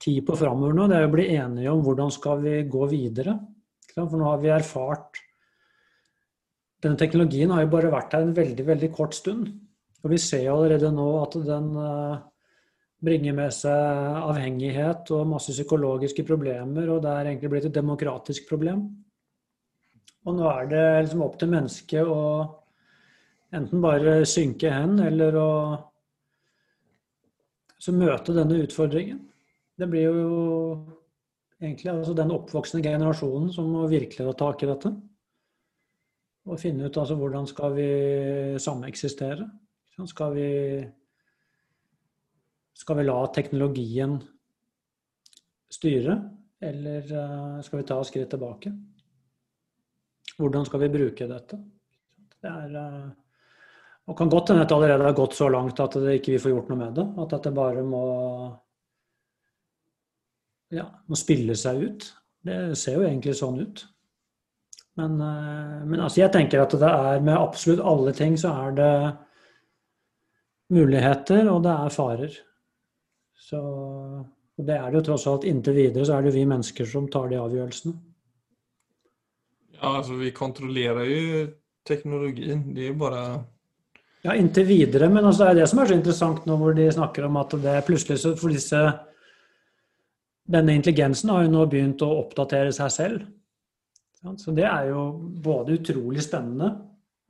tid 0.00 0.24
på 0.24 0.36
framover 0.36 0.76
nå, 0.76 0.88
det 0.88 0.96
er 0.96 1.08
å 1.08 1.12
bli 1.12 1.26
enige 1.34 1.72
om 1.72 1.82
hvordan 1.84 2.12
skal 2.12 2.40
vi 2.40 2.56
gå 2.72 2.88
videre. 2.88 3.36
For 3.92 4.16
nå 4.16 4.28
har 4.28 4.42
vi 4.42 4.52
erfart 4.52 5.22
Denne 6.84 7.00
teknologien 7.00 7.50
har 7.50 7.62
jo 7.64 7.70
bare 7.72 7.88
vært 7.90 8.12
her 8.14 8.26
en 8.26 8.34
veldig, 8.36 8.64
veldig 8.68 8.88
kort 8.94 9.14
stund. 9.16 9.46
Og 10.04 10.12
vi 10.12 10.18
ser 10.20 10.42
jo 10.44 10.58
allerede 10.58 10.90
nå 10.92 11.06
at 11.22 11.32
den 11.46 11.70
eh, 11.80 12.18
bringer 13.02 13.34
med 13.34 13.54
seg 13.56 14.20
avhengighet 14.20 15.08
og 15.16 15.30
masse 15.30 15.54
psykologiske 15.56 16.22
problemer, 16.28 16.92
og 16.92 17.00
det 17.02 17.14
er 17.14 17.30
egentlig 17.30 17.50
blitt 17.54 17.68
et 17.70 17.74
demokratisk 17.74 18.44
problem. 18.52 18.84
Og 20.26 20.34
nå 20.34 20.46
er 20.50 20.70
det 20.70 20.84
liksom 21.06 21.22
opp 21.26 21.36
til 21.38 21.52
mennesket 21.52 22.08
å 22.10 22.22
enten 23.54 23.82
bare 23.82 24.18
synke 24.26 24.72
hen, 24.72 24.98
eller 25.04 25.38
å 25.38 25.50
så 27.78 27.94
møte 27.94 28.34
denne 28.34 28.58
utfordringen. 28.64 29.20
Det 29.76 29.86
blir 29.90 30.08
jo 30.08 30.38
egentlig 31.60 31.92
altså 31.92 32.14
den 32.16 32.32
oppvoksende 32.34 32.82
generasjonen 32.84 33.52
som 33.54 33.68
må 33.70 33.84
virkelig 33.90 34.26
ta 34.32 34.34
tak 34.40 34.64
i 34.64 34.70
dette. 34.70 34.92
Og 36.46 36.60
finne 36.62 36.88
ut 36.88 36.98
altså 36.98 37.16
hvordan 37.18 37.46
skal 37.50 37.74
vi 37.76 37.88
sameksistere. 38.62 39.46
Skal 39.96 40.34
vi 40.34 40.50
skal 42.76 42.98
vi 42.98 43.06
la 43.06 43.20
teknologien 43.32 44.18
styre, 45.72 46.18
eller 46.60 47.08
eh, 47.08 47.62
skal 47.64 47.80
vi 47.80 47.86
ta 47.88 47.96
skritt 48.04 48.28
tilbake? 48.34 48.72
Hvordan 50.36 50.66
skal 50.68 50.82
vi 50.84 50.92
bruke 50.92 51.28
dette? 51.30 51.58
Det 52.42 52.50
er, 52.50 52.76
eh, 52.76 53.08
og 54.06 54.16
kan 54.18 54.30
godt 54.30 54.52
hende 54.52 54.62
at 54.62 54.70
det 54.70 54.76
allerede 54.76 55.08
har 55.08 55.16
gått 55.16 55.34
så 55.34 55.48
langt 55.50 55.80
at 55.80 55.96
det 55.98 56.18
ikke 56.18 56.36
vi 56.36 56.42
får 56.44 56.52
gjort 56.52 56.70
noe 56.70 56.80
med 56.82 56.94
det. 56.98 57.06
At 57.22 57.34
dette 57.34 57.54
bare 57.56 57.82
må, 57.86 58.04
ja, 60.76 60.86
må 61.08 61.18
spille 61.18 61.56
seg 61.58 61.82
ut. 61.82 62.08
Det 62.46 62.58
ser 62.78 63.00
jo 63.00 63.06
egentlig 63.08 63.34
sånn 63.38 63.58
ut. 63.64 63.86
Men, 64.96 65.18
eh, 65.20 65.80
men 65.88 66.00
altså 66.00 66.22
jeg 66.22 66.32
tenker 66.36 66.62
at 66.62 66.76
det 66.76 66.92
er 66.92 67.24
med 67.24 67.36
absolutt 67.36 67.84
alle 67.84 68.14
ting 68.16 68.36
så 68.40 68.54
er 68.66 68.76
det 68.76 68.94
muligheter, 70.72 71.48
og 71.50 71.62
det 71.64 71.74
er 71.74 71.94
farer. 71.94 72.40
Så 73.36 73.60
og 74.56 74.64
det 74.64 74.76
er 74.76 74.88
det 74.88 75.00
jo 75.00 75.06
tross 75.10 75.26
alt 75.28 75.44
inntil 75.48 75.76
videre 75.76 76.06
så 76.08 76.16
er 76.16 76.26
det 76.26 76.36
vi 76.36 76.46
mennesker 76.48 76.88
som 76.88 77.08
tar 77.12 77.28
de 77.28 77.40
avgjørelsene. 77.40 77.92
Ja, 79.80 79.96
altså 79.98 80.16
vi 80.18 80.32
kontrollerer 80.34 81.04
jo 81.10 81.44
teknologien. 81.86 82.64
Det 82.74 82.86
er 82.86 82.92
jo 82.94 83.00
bare 83.00 83.22
Ja, 84.26 84.34
inntil 84.34 84.66
videre, 84.66 85.08
men 85.12 85.24
altså 85.24 85.44
det 85.44 85.50
er 85.50 85.60
det 85.60 85.68
som 85.70 85.78
er 85.78 85.90
så 85.90 85.96
interessant 85.98 86.46
nå 86.48 86.56
hvor 86.58 86.74
de 86.74 86.88
snakker 86.90 87.28
om 87.28 87.36
at 87.38 87.54
det 87.62 87.76
plutselig 87.86 88.18
så 88.22 88.34
for 88.38 88.54
disse 88.54 88.80
Denne 90.46 90.76
intelligensen 90.78 91.30
har 91.34 91.42
jo 91.42 91.50
nå 91.50 91.64
begynt 91.66 92.02
å 92.06 92.12
oppdatere 92.20 92.70
seg 92.70 92.90
selv. 92.94 93.22
Så 94.38 94.52
det 94.54 94.62
er 94.62 94.92
jo 94.92 95.00
både 95.42 95.74
utrolig 95.74 96.22
spennende, 96.22 96.68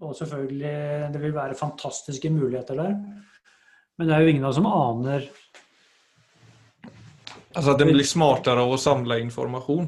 og 0.04 0.12
selvfølgelig 0.18 0.74
det 1.14 1.22
vil 1.22 1.32
være 1.32 1.56
fantastiske 1.56 2.28
muligheter 2.28 2.76
der. 2.76 2.92
Men 3.96 4.08
det 4.10 4.16
er 4.16 4.20
jo 4.20 4.34
ingen 4.34 4.44
av 4.44 4.52
oss 4.52 4.58
som 4.60 4.68
aner 4.68 5.24
Altså 7.56 7.72
at 7.72 7.80
den 7.80 7.94
blir 7.94 8.04
smartere 8.04 8.60
av 8.60 8.74
å 8.74 8.76
samle 8.76 9.16
informasjon? 9.22 9.86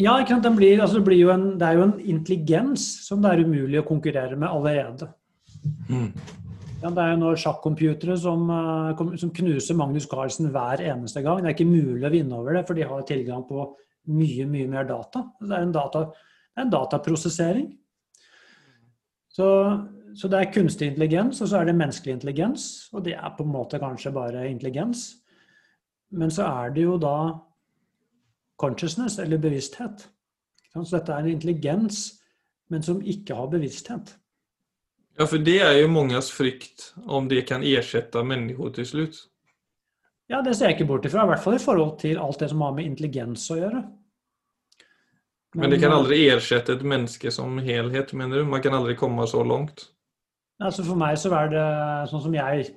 Ja, 0.00 0.16
blir, 0.56 0.80
altså 0.82 1.00
det, 1.04 1.16
en, 1.30 1.46
det 1.58 1.66
er 1.66 1.78
jo 1.78 1.86
en 1.86 1.98
intelligens 2.00 2.84
som 3.06 3.22
det 3.22 3.32
er 3.32 3.42
umulig 3.44 3.80
å 3.80 3.86
konkurrere 3.86 4.38
med 4.38 4.48
allerede. 4.48 5.10
Mm. 5.90 6.10
Ja, 6.80 6.88
det 6.88 7.02
er 7.02 7.10
jo 7.12 7.18
nå 7.20 7.34
sjakkcomputere 7.36 8.16
som, 8.16 8.46
eh, 8.50 9.02
som, 9.20 9.32
knuser 9.36 9.76
Magnus 9.76 10.08
Carlsen 10.08 10.48
hver 10.54 10.80
eneste 10.80 11.22
gang. 11.22 11.42
Det 11.42 11.50
er 11.50 11.56
ikke 11.58 11.68
mulig 11.68 12.06
å 12.08 12.12
vinne 12.12 12.38
over 12.38 12.56
det, 12.56 12.64
for 12.66 12.78
de 12.78 12.88
har 12.88 13.04
tilgang 13.08 13.44
på 13.48 13.66
mye, 14.16 14.46
mye 14.48 14.68
mer 14.70 14.88
data. 14.88 15.26
Det 15.42 15.52
er 15.52 15.66
en, 15.66 15.74
data, 15.74 16.06
det 16.08 16.62
er 16.62 16.66
en 16.66 16.72
dataprosessering. 16.72 17.68
Så, 19.30 19.46
så, 20.16 20.30
det 20.32 20.40
er 20.40 20.54
kunstig 20.54 20.88
intelligens, 20.90 21.42
og 21.44 21.52
så 21.52 21.60
er 21.60 21.68
det 21.68 21.76
menneskelig 21.76 22.16
intelligens. 22.16 22.64
Og 22.94 23.04
det 23.04 23.14
er 23.18 23.36
på 23.36 23.44
en 23.44 23.52
måte 23.52 23.82
kanskje 23.82 24.14
bare 24.16 24.48
intelligens. 24.48 25.10
Men 26.16 26.32
så 26.32 26.48
er 26.48 26.72
det 26.74 26.88
jo 26.88 26.96
da 26.98 27.14
consciousness, 28.60 29.18
eller 29.18 29.40
bevissthet. 29.40 30.06
Så 30.74 30.86
dette 30.92 31.12
er 31.12 31.24
en 31.24 31.32
intelligens, 31.32 32.02
men 32.70 32.84
som 32.86 33.00
ikke 33.02 33.34
har 33.34 33.50
bevissthet. 33.50 34.14
Ja, 35.18 35.26
for 35.26 35.42
det 35.42 35.58
er 35.64 35.74
jo 35.80 35.88
manges 35.92 36.30
frykt 36.32 36.92
om 37.04 37.26
det 37.28 37.42
kan 37.48 37.64
erstatte 37.66 38.22
mennesker 38.24 38.76
til 38.78 38.86
slutt. 38.86 39.18
Ja, 40.30 40.38
det 40.46 40.54
ser 40.56 40.70
jeg 40.70 40.78
ikke 40.78 40.92
bort 40.92 41.06
ifra. 41.08 41.24
I 41.26 41.32
hvert 41.32 41.42
fall 41.42 41.56
i 41.56 41.62
forhold 41.62 41.96
til 42.00 42.20
alt 42.22 42.38
det 42.40 42.50
som 42.52 42.62
har 42.62 42.76
med 42.76 42.86
intelligens 42.86 43.48
å 43.50 43.58
gjøre. 43.58 43.80
Men, 45.50 45.64
Men 45.64 45.72
det 45.74 45.80
kan 45.82 45.92
aldri 45.92 46.20
erstatte 46.30 46.76
et 46.76 46.84
menneske 46.86 47.32
som 47.34 47.58
helhet, 47.58 48.12
mener 48.14 48.38
du? 48.38 48.46
Man 48.46 48.62
kan 48.62 48.76
aldri 48.76 48.94
komme 48.94 49.26
så 49.26 49.42
langt? 49.42 49.88
Altså 50.62 50.84
For 50.86 51.00
meg 51.00 51.18
så 51.18 51.32
er 51.34 51.50
det 51.50 51.66
sånn 52.12 52.22
som 52.22 52.36
jeg 52.36 52.68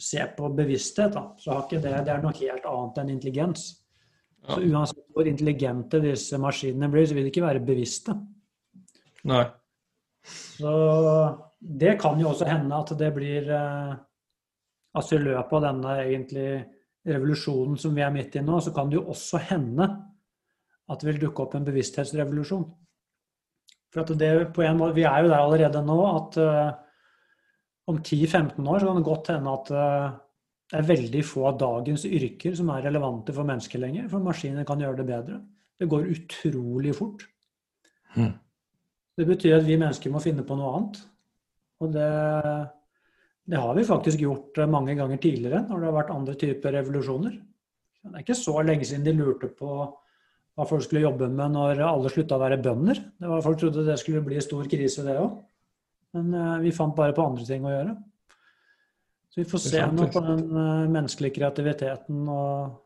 ser 0.00 0.32
på 0.34 0.48
bevissthet, 0.56 1.14
da, 1.14 1.28
så 1.38 1.52
har 1.52 1.66
ikke 1.68 1.82
det 1.84 1.92
Det 2.08 2.12
er 2.16 2.22
noe 2.24 2.34
helt 2.34 2.66
annet 2.66 2.98
enn 2.98 3.12
intelligens. 3.14 3.68
Ja. 4.46 4.56
Så 4.56 4.60
uansett 4.64 5.14
hvor 5.14 5.28
intelligente 5.28 6.00
disse 6.02 6.38
maskinene 6.40 6.88
blir, 6.92 7.06
så 7.06 7.16
vil 7.16 7.26
de 7.26 7.32
ikke 7.32 7.44
være 7.44 7.62
bevisste. 7.64 8.16
Nei. 9.28 9.44
Så 10.30 10.72
det 11.60 11.98
kan 12.00 12.20
jo 12.20 12.30
også 12.30 12.48
hende 12.48 12.76
at 12.76 12.92
det 12.98 13.10
blir 13.16 13.50
eh, 13.52 13.98
Altså 14.90 15.20
i 15.20 15.22
løpet 15.22 15.52
av 15.54 15.62
denne 15.62 15.90
egentlig 16.02 16.46
revolusjonen 17.06 17.76
som 17.78 17.92
vi 17.94 18.02
er 18.02 18.10
midt 18.10 18.34
i 18.34 18.40
nå, 18.42 18.56
så 18.58 18.72
kan 18.74 18.88
det 18.90 18.96
jo 18.96 19.04
også 19.12 19.38
hende 19.46 19.86
at 20.90 20.98
det 20.98 21.06
vil 21.12 21.20
dukke 21.28 21.44
opp 21.44 21.54
en 21.54 21.68
bevissthetsrevolusjon. 21.68 22.64
For 23.94 24.02
at 24.02 24.10
det 24.18 24.30
på 24.54 24.64
en 24.66 24.80
måte, 24.80 24.96
Vi 24.98 25.04
er 25.06 25.22
jo 25.22 25.30
der 25.30 25.44
allerede 25.44 25.82
nå 25.86 25.98
at 26.08 26.40
eh, 26.42 26.72
om 27.90 27.98
10-15 27.98 28.66
år 28.66 28.78
så 28.78 28.86
kan 28.86 28.98
det 28.98 29.04
godt 29.04 29.30
hende 29.30 29.54
at 29.54 29.70
eh, 29.70 30.18
det 30.70 30.78
er 30.78 30.86
veldig 30.86 31.22
få 31.26 31.48
av 31.48 31.56
dagens 31.58 32.04
yrker 32.06 32.54
som 32.58 32.68
er 32.70 32.84
relevante 32.86 33.34
for 33.34 33.46
mennesker 33.46 33.82
lenger, 33.82 34.06
for 34.12 34.22
maskiner 34.22 34.66
kan 34.66 34.82
gjøre 34.82 35.00
det 35.00 35.06
bedre. 35.08 35.40
Det 35.80 35.88
går 35.90 36.10
utrolig 36.12 36.92
fort. 36.94 37.24
Mm. 38.14 38.34
Det 39.18 39.26
betyr 39.26 39.56
at 39.56 39.66
vi 39.66 39.78
mennesker 39.80 40.12
må 40.14 40.22
finne 40.22 40.44
på 40.46 40.58
noe 40.58 40.74
annet. 40.76 41.00
Og 41.80 41.90
det, 41.94 42.10
det, 43.50 43.58
har 43.58 43.74
vi 43.76 43.86
faktisk 43.88 44.22
gjort 44.22 44.60
eh, 44.60 44.70
mange 44.70 44.94
ganger 44.98 45.18
tidligere, 45.18 45.64
når 45.66 45.80
det 45.80 45.88
har 45.88 45.96
vært 45.96 46.12
andre 46.14 46.36
typer 46.38 46.76
revolusjoner. 46.76 47.34
Det 48.04 48.12
er 48.14 48.22
ikke 48.22 48.38
så 48.38 48.54
lenge 48.64 48.86
siden 48.86 49.08
de 49.08 49.16
lurte 49.16 49.50
på 49.56 49.72
hva 49.80 50.66
folk 50.68 50.84
skulle 50.84 51.02
jobbe 51.02 51.28
med 51.32 51.56
når 51.56 51.82
alle 51.86 52.12
slutta 52.12 52.38
å 52.38 52.42
være 52.44 52.60
bønder. 52.62 53.00
Det 53.18 53.32
var, 53.32 53.42
folk 53.44 53.58
trodde 53.60 53.86
det 53.86 53.98
skulle 54.00 54.22
bli 54.24 54.38
stor 54.44 54.70
krise, 54.70 55.02
det 55.06 55.18
òg. 55.18 55.34
Men 56.16 56.32
uh, 56.34 56.56
vi 56.62 56.72
fant 56.74 56.94
bare 56.96 57.14
på 57.16 57.24
andre 57.24 57.46
ting 57.46 57.66
å 57.66 57.72
gjøre. 57.72 57.94
Så 59.30 59.40
vi 59.40 59.46
får 59.46 59.62
se 59.62 59.82
nå 59.94 60.08
på 60.10 60.22
den 60.24 60.46
uh, 60.50 60.90
menneskelige 60.90 61.36
kreativiteten 61.38 62.24
og 62.28 62.80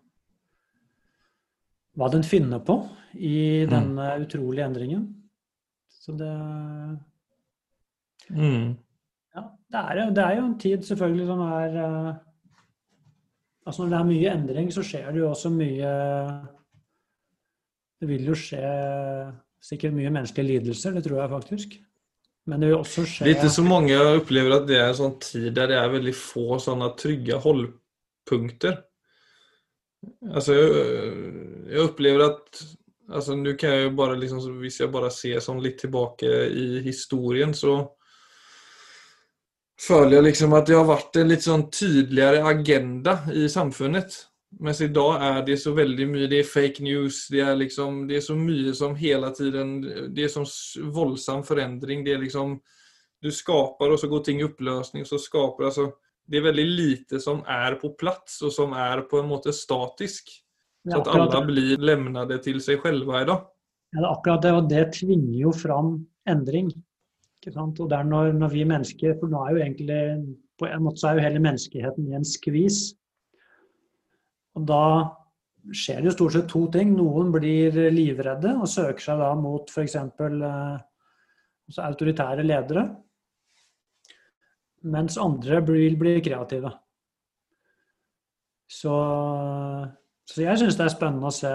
hva 1.95 2.09
den 2.13 2.27
finner 2.27 2.61
på 2.61 2.83
i 3.15 3.65
mm. 3.65 3.71
denne 3.71 4.09
mm. 4.11 4.25
utrolige 4.27 4.67
endringen. 4.69 5.07
Så 5.89 6.13
det 6.19 6.33
mm. 8.29 8.75
Ja, 9.35 9.47
det 9.73 9.81
er, 9.81 10.11
det 10.15 10.25
er, 10.25 10.37
jo 10.37 10.45
en 10.45 10.59
tid 10.61 10.85
selvfølgelig 10.85 11.27
som 11.33 11.43
er 11.49 11.81
uh, 11.81 12.13
Altså 13.65 13.81
når 13.81 13.91
det 13.95 13.99
er 13.99 14.09
mye 14.11 14.33
endring, 14.37 14.67
så 14.69 14.83
skjer 14.85 15.07
det 15.09 15.23
jo 15.23 15.31
også 15.31 15.49
mye 15.49 15.93
Det 17.97 18.09
vil 18.11 18.27
jo 18.29 18.35
skje 18.37 18.61
sikkert 19.65 19.97
mye 19.97 20.11
menneskelige 20.13 20.59
lidelser, 20.59 20.93
det 20.93 21.07
tror 21.07 21.23
jeg 21.23 21.31
faktisk. 21.33 21.79
Men 22.45 22.61
det 22.61 22.71
vil 22.71 22.83
også 22.83 23.07
skje 23.09 23.31
ikke 23.33 23.51
så 23.53 23.65
mange 23.65 23.97
opplever 23.97 24.59
at 24.59 24.67
det 24.69 24.77
er 24.77 24.91
en 24.91 24.99
sånn 24.99 25.15
tid 25.23 25.49
der 25.57 25.71
det 25.71 25.79
er 25.81 25.93
veldig 25.95 26.13
få 26.19 26.59
sånne 26.61 26.91
trygge 27.01 27.39
holdpunkter. 27.41 28.83
Altså, 30.29 30.53
jeg, 30.53 31.81
opplever 31.81 32.27
at 32.27 32.59
altså, 33.09 33.39
Nå 33.41 33.55
kan 33.57 33.73
jeg 33.73 33.87
jo 33.87 33.93
bare 33.97 34.19
liksom, 34.21 34.43
Hvis 34.61 34.83
jeg 34.83 34.91
bare 34.93 35.09
ser 35.09 35.41
sånn 35.41 35.63
litt 35.65 35.79
tilbake 35.81 36.29
i 36.53 36.83
historien, 36.85 37.55
så 37.57 37.79
føler 39.81 40.19
jeg 40.19 40.27
liksom 40.29 40.53
at 40.59 40.69
det 40.69 40.77
har 40.77 40.85
vært 40.91 41.17
en 41.23 41.33
litt 41.33 41.47
sånn 41.47 41.65
tydeligere 41.73 42.45
agenda 42.53 43.17
i 43.33 43.49
samfunnet. 43.51 44.19
Mens 44.61 44.81
i 44.81 44.89
dag 44.93 45.23
er 45.23 45.43
det 45.47 45.57
så 45.63 45.73
veldig 45.75 46.07
mye 46.11 46.29
Det 46.31 46.41
er 46.43 46.49
fake 46.49 46.85
news. 46.85 47.25
Det 47.33 47.41
er, 47.43 47.57
liksom, 47.59 48.05
det 48.09 48.19
er 48.19 48.25
så 48.27 48.37
mye 48.39 48.75
som 48.77 48.95
hele 48.99 49.31
tiden 49.35 49.77
Det 50.15 50.27
er 50.27 50.33
sånn 50.33 50.49
voldsom 50.95 51.45
forandring. 51.47 52.05
Det 52.07 52.15
er 52.15 52.23
liksom 52.23 52.59
Du 53.25 53.31
skaper, 53.33 53.95
og 53.95 53.99
så 54.01 54.11
går 54.11 54.25
ting 54.25 54.43
i 54.43 54.47
oppløsning. 54.47 55.07
Så 55.09 55.19
skaper 55.23 55.71
altså 55.71 55.91
Det 56.25 56.41
er 56.41 56.49
veldig 56.49 56.67
lite 56.71 57.21
som 57.21 57.43
er 57.51 57.77
på 57.81 57.93
plass, 58.01 58.39
og 58.43 58.53
som 58.53 58.73
er 58.73 59.05
på 59.11 59.21
en 59.21 59.29
måte 59.29 59.53
statisk. 59.53 60.31
Så 60.85 61.01
at 61.01 61.09
alle 61.09 61.41
blir 61.49 61.81
levnet 61.81 62.33
til 62.45 62.61
seg 62.61 62.81
selv 62.85 63.09
i 63.09 63.27
dag. 63.29 63.45
Ja, 63.95 64.01
det 64.01 64.03
er 64.03 64.11
akkurat 64.11 64.43
det, 64.43 64.53
og 64.53 64.69
det 64.69 64.85
tvinger 64.97 65.39
jo 65.39 65.53
fram 65.53 65.95
endring. 66.29 66.73
Og 67.45 67.89
det 67.91 67.97
er 67.97 68.07
når, 68.09 68.33
når 68.33 68.53
vi 68.55 68.65
mennesker 68.65 69.19
For 69.21 69.29
nå 69.29 69.43
er 69.45 69.51
jo 69.53 69.59
egentlig 69.61 69.99
På 70.57 70.65
en 70.65 70.85
måte 70.87 71.03
så 71.03 71.11
er 71.11 71.19
jo 71.19 71.25
hele 71.27 71.43
menneskeheten 71.45 72.07
i 72.09 72.17
en 72.17 72.25
skvis. 72.25 72.95
Og 74.55 74.67
da 74.69 74.85
skjer 75.73 76.03
det 76.03 76.11
jo 76.11 76.17
stort 76.17 76.37
sett 76.37 76.51
to 76.51 76.67
ting. 76.73 76.93
Noen 76.97 77.33
blir 77.35 77.77
livredde 77.95 78.55
og 78.59 78.71
søker 78.71 79.03
seg 79.03 79.23
da 79.23 79.33
mot 79.39 79.71
f.eks. 79.71 79.97
Eh, 79.97 80.77
altså 81.69 81.87
autoritære 81.87 82.47
ledere. 82.47 82.89
Mens 84.85 85.17
andre 85.21 85.63
vil 85.65 85.97
bli 85.97 86.19
kreative. 86.25 86.75
Så, 88.69 88.93
så 90.29 90.45
jeg 90.45 90.61
syns 90.61 90.77
det 90.77 90.87
er 90.87 90.93
spennende 90.93 91.31
å 91.31 91.35
se. 91.35 91.55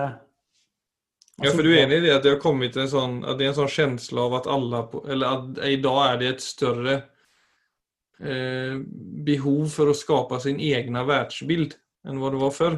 Altså, 1.40 1.46
ja, 1.46 1.54
for 1.56 1.64
du 1.64 1.72
er 1.72 1.84
enig 1.86 2.02
i 2.02 2.06
det 2.08 2.16
at 2.18 2.26
det 2.26 2.34
har 2.34 2.42
kommet 2.42 2.76
en 2.80 2.90
sånn, 2.92 3.20
det 3.38 3.46
er 3.46 3.52
en 3.54 3.60
sånn 3.62 3.72
kjensle 3.72 4.26
av 4.26 4.34
at 4.42 4.50
alle 4.52 4.82
Eller 5.08 5.38
at 5.38 5.62
i 5.70 5.78
dag 5.80 6.00
er 6.04 6.18
det 6.20 6.32
et 6.34 6.44
større 6.44 6.96
eh, 8.20 8.76
behov 9.30 9.70
for 9.72 9.92
å 9.92 9.96
skape 9.96 10.42
sin 10.44 10.60
egen 10.60 11.00
verdensbilde 11.00 11.80
enn 12.08 12.20
hva 12.20 12.34
det 12.34 12.42
var 12.42 12.56
før? 12.56 12.76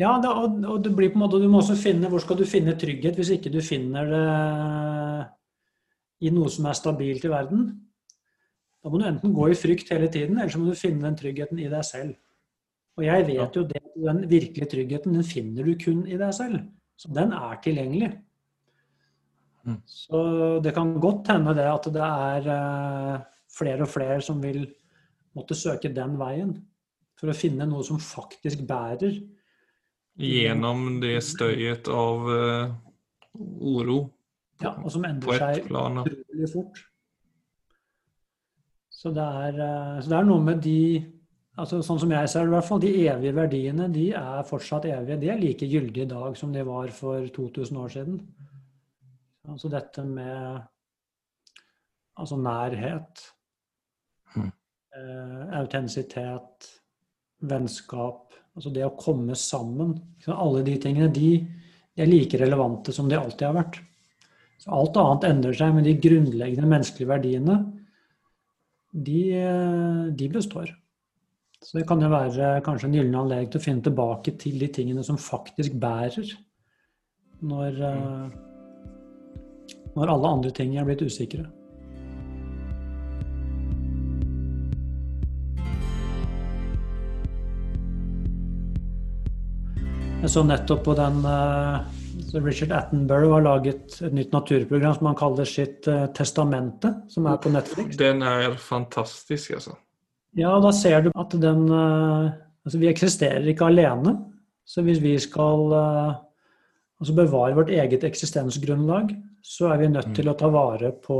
Ja, 0.00 0.16
det, 0.22 0.30
og, 0.30 0.56
og 0.64 0.80
det 0.84 0.94
blir 0.96 1.10
på 1.12 1.18
en 1.18 1.24
måte, 1.26 1.40
du 1.42 1.50
må 1.52 1.60
også 1.60 1.74
finne 1.76 2.08
Hvor 2.08 2.22
skal 2.22 2.38
du 2.40 2.46
finne 2.48 2.72
trygghet 2.80 3.18
hvis 3.18 3.34
ikke 3.34 3.50
du 3.52 3.58
finner 3.60 4.08
det 4.08 4.26
i 6.24 6.30
noe 6.32 6.48
som 6.54 6.68
er 6.70 6.78
stabilt 6.78 7.26
i 7.26 7.32
verden? 7.32 7.66
Da 8.82 8.90
må 8.90 8.98
du 8.98 9.06
enten 9.06 9.34
gå 9.36 9.50
i 9.50 9.58
frykt 9.58 9.92
hele 9.94 10.08
tiden, 10.10 10.38
eller 10.38 10.50
så 10.50 10.58
må 10.58 10.70
du 10.70 10.78
finne 10.78 11.04
den 11.04 11.18
tryggheten 11.18 11.60
i 11.60 11.68
deg 11.70 11.84
selv. 11.86 12.14
Og 12.98 13.04
jeg 13.06 13.26
vet 13.28 13.56
jo 13.58 13.64
det, 13.68 13.82
den 13.94 14.24
virkelige 14.30 14.70
tryggheten 14.72 15.16
den 15.16 15.26
finner 15.26 15.66
du 15.66 15.76
kun 15.78 16.02
i 16.06 16.18
deg 16.18 16.32
selv. 16.34 16.64
Så 16.98 17.10
den 17.14 17.34
er 17.36 17.60
tilgjengelig. 17.62 18.10
Mm. 19.62 19.78
Så 19.86 20.22
det 20.64 20.74
kan 20.74 20.96
godt 21.02 21.30
hende 21.30 21.54
det 21.58 21.68
at 21.70 21.86
det 21.94 22.08
er 22.08 22.48
uh, 22.50 23.22
flere 23.54 23.86
og 23.86 23.92
flere 23.92 24.18
som 24.24 24.42
vil 24.42 24.64
måtte 25.36 25.56
søke 25.58 25.92
den 25.94 26.18
veien. 26.20 26.56
For 27.20 27.30
å 27.30 27.38
finne 27.38 27.68
noe 27.70 27.86
som 27.86 28.02
faktisk 28.02 28.64
bærer 28.66 29.20
Gjennom 30.20 31.00
det 31.00 31.22
støyet 31.24 31.88
av 31.88 32.26
uh, 32.28 32.74
oro 33.64 34.02
på, 34.60 34.66
ja, 34.66 34.74
og 34.84 34.92
som 34.92 35.06
endrer 35.08 35.40
seg 35.40 35.70
utrolig 35.70 36.50
fort. 36.52 36.82
Så 38.92 39.10
det, 39.16 39.24
er, 39.24 39.56
uh, 39.56 39.96
så 40.02 40.12
det 40.12 40.18
er 40.18 40.28
noe 40.28 40.44
med 40.44 40.60
de 40.62 40.82
altså 41.58 41.80
sånn 41.84 42.00
som 42.00 42.12
jeg 42.12 42.28
ser 42.30 42.46
det 42.46 42.52
i 42.52 42.54
hvert 42.54 42.68
fall, 42.68 42.82
de 42.84 42.92
evige 43.12 43.36
verdiene 43.36 43.88
de 43.92 44.06
er 44.16 44.44
fortsatt 44.48 44.86
evige. 44.88 45.18
De 45.20 45.30
er 45.32 45.40
like 45.40 45.68
gyldige 45.68 46.06
i 46.06 46.12
dag 46.12 46.36
som 46.38 46.52
de 46.54 46.64
var 46.64 46.92
for 46.96 47.26
2000 47.34 47.80
år 47.82 47.92
siden. 47.96 48.20
Altså 49.48 49.68
dette 49.72 50.04
med 50.06 50.60
altså 52.20 52.36
nærhet, 52.36 53.28
Mm. 54.32 54.52
eh, 54.96 55.58
autentisitet, 55.60 56.68
vennskap, 57.40 58.31
altså 58.56 58.72
det 58.74 58.84
å 58.86 58.96
komme 58.98 59.36
sammen. 59.38 59.94
Alle 60.28 60.62
de 60.66 60.76
tingene 60.80 61.10
de, 61.12 61.30
de 61.96 62.04
er 62.04 62.10
like 62.10 62.40
relevante 62.40 62.94
som 62.94 63.08
de 63.08 63.18
alltid 63.18 63.48
har 63.48 63.56
vært. 63.58 63.80
Så 64.62 64.70
alt 64.76 64.98
annet 65.00 65.26
endrer 65.26 65.56
seg, 65.58 65.72
men 65.74 65.86
de 65.86 65.96
grunnleggende 65.98 66.68
menneskelige 66.70 67.10
verdiene, 67.10 67.58
de, 68.92 69.22
de 70.14 70.28
består. 70.30 70.70
Så 71.62 71.78
det 71.78 71.86
kan 71.88 72.02
jo 72.02 72.10
være 72.10 72.56
kanskje 72.66 72.88
en 72.88 72.96
gyllen 72.96 73.18
anledning 73.18 73.50
til 73.50 73.60
å 73.60 73.64
finne 73.64 73.84
tilbake 73.86 74.34
til 74.38 74.58
de 74.60 74.68
tingene 74.74 75.04
som 75.06 75.18
faktisk 75.18 75.76
bærer, 75.82 76.30
når, 77.42 77.78
eh, 77.88 78.26
når 79.96 80.14
alle 80.14 80.32
andre 80.36 80.52
ting 80.54 80.76
er 80.76 80.86
blitt 80.86 81.04
usikre. 81.06 81.46
Jeg 90.22 90.30
så 90.30 90.42
nettopp 90.46 90.84
på 90.86 90.92
den 90.94 91.16
eh, 91.26 91.78
Richard 92.44 92.70
Attenborough 92.76 93.32
har 93.34 93.42
laget 93.42 93.96
et 94.06 94.12
nytt 94.14 94.30
naturprogram 94.30 94.92
som 94.94 95.08
han 95.08 95.16
kaller 95.18 95.48
sitt 95.50 95.88
eh, 95.90 96.04
Testamente, 96.14 96.92
som 97.10 97.26
er 97.26 97.40
på 97.42 97.50
Netflix. 97.50 97.96
Den 97.98 98.22
er 98.22 98.54
fantastisk, 98.54 99.56
altså. 99.56 99.74
Ja, 100.38 100.52
da 100.62 100.70
ser 100.78 101.02
du 101.02 101.10
at 101.18 101.34
den 101.42 101.66
eh, 101.66 102.38
Altså, 102.62 102.78
vi 102.78 102.86
eksisterer 102.86 103.48
ikke 103.50 103.66
alene. 103.66 104.12
Så 104.62 104.84
hvis 104.86 105.00
vi 105.02 105.16
skal 105.18 105.72
altså 105.74 107.14
bevare 107.16 107.56
vårt 107.56 107.72
eget 107.74 108.04
eksistensgrunnlag, 108.06 109.10
så 109.42 109.72
er 109.72 109.80
vi 109.80 109.88
nødt 109.90 110.12
til 110.14 110.30
å 110.30 110.36
ta 110.38 110.46
vare 110.54 110.92
på 111.02 111.18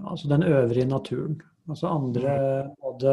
altså 0.00 0.30
den 0.32 0.46
øvrige 0.48 0.88
naturen. 0.88 1.36
Altså 1.68 1.92
andre 1.92 2.38
både, 2.80 3.12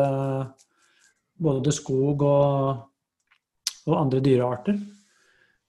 både 1.43 1.75
skog 1.75 2.23
og, 2.23 2.87
og 3.87 3.99
andre 3.99 4.21
dyrearter. 4.23 4.77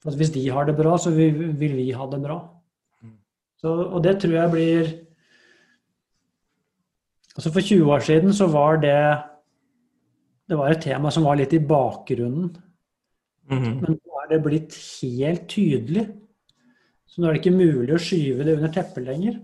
For 0.03 0.13
at 0.13 0.19
hvis 0.21 0.35
de 0.35 0.43
har 0.53 0.67
det 0.69 0.77
bra, 0.77 0.97
så 1.01 1.11
vil, 1.15 1.55
vi 1.59 1.91
ha 1.97 2.07
det 2.13 2.21
bra. 2.23 2.39
Så, 3.61 3.73
og 3.73 4.03
det 4.05 4.19
tror 4.21 4.35
jeg 4.37 4.53
blir 4.53 4.93
Altså 7.35 7.51
For 7.51 7.65
20 7.65 7.89
år 7.91 8.03
siden 8.07 8.35
så 8.37 8.47
var 8.47 8.77
det 8.79 8.99
det 10.45 10.59
var 10.61 10.71
et 10.71 10.83
tema 10.85 11.11
som 11.11 11.25
var 11.25 11.39
litt 11.41 11.55
i 11.57 11.63
bakgrunnen. 11.65 12.51
Mhm. 13.49 13.81
Men 13.81 13.97
nå 13.97 14.21
er 14.23 14.29
det 14.31 14.43
blitt 14.45 14.77
helt 15.01 15.49
tydelig. 15.49 16.05
Så 17.09 17.21
nå 17.21 17.29
er 17.29 17.35
det 17.35 17.41
ikke 17.41 17.57
mulig 17.57 17.95
å 17.97 18.01
skyve 18.03 18.45
det 18.45 18.57
under 18.59 18.73
teppet 18.75 19.07
lenger. 19.07 19.39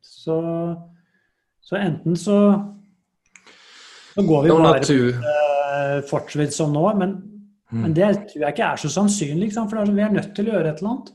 Så, 0.00 0.36
så 1.60 1.78
enten 1.80 2.16
så, 2.16 2.38
Nå 4.16 4.24
går 4.24 4.46
vi 4.46 4.52
bare 4.54 4.78
natur. 4.78 5.18
fortsatt 6.08 6.54
som 6.54 6.72
nå, 6.72 6.84
men, 6.96 7.16
men 7.82 7.94
det 7.96 8.08
tror 8.30 8.42
jeg 8.42 8.54
ikke 8.54 8.70
er 8.70 8.82
så 8.82 8.90
sannsynlig. 8.92 9.52
For 9.54 9.78
sånn, 9.78 9.96
vi 9.96 10.04
er 10.04 10.14
nødt 10.14 10.34
til 10.36 10.48
å 10.48 10.56
gjøre 10.56 10.72
et 10.72 10.82
eller 10.82 10.92
annet. 10.92 11.12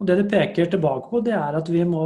Og 0.00 0.08
det 0.08 0.16
det 0.20 0.28
peker 0.32 0.70
tilbake 0.72 1.10
på, 1.10 1.20
det 1.24 1.34
er 1.36 1.58
at 1.58 1.68
vi 1.68 1.84
må, 1.84 2.04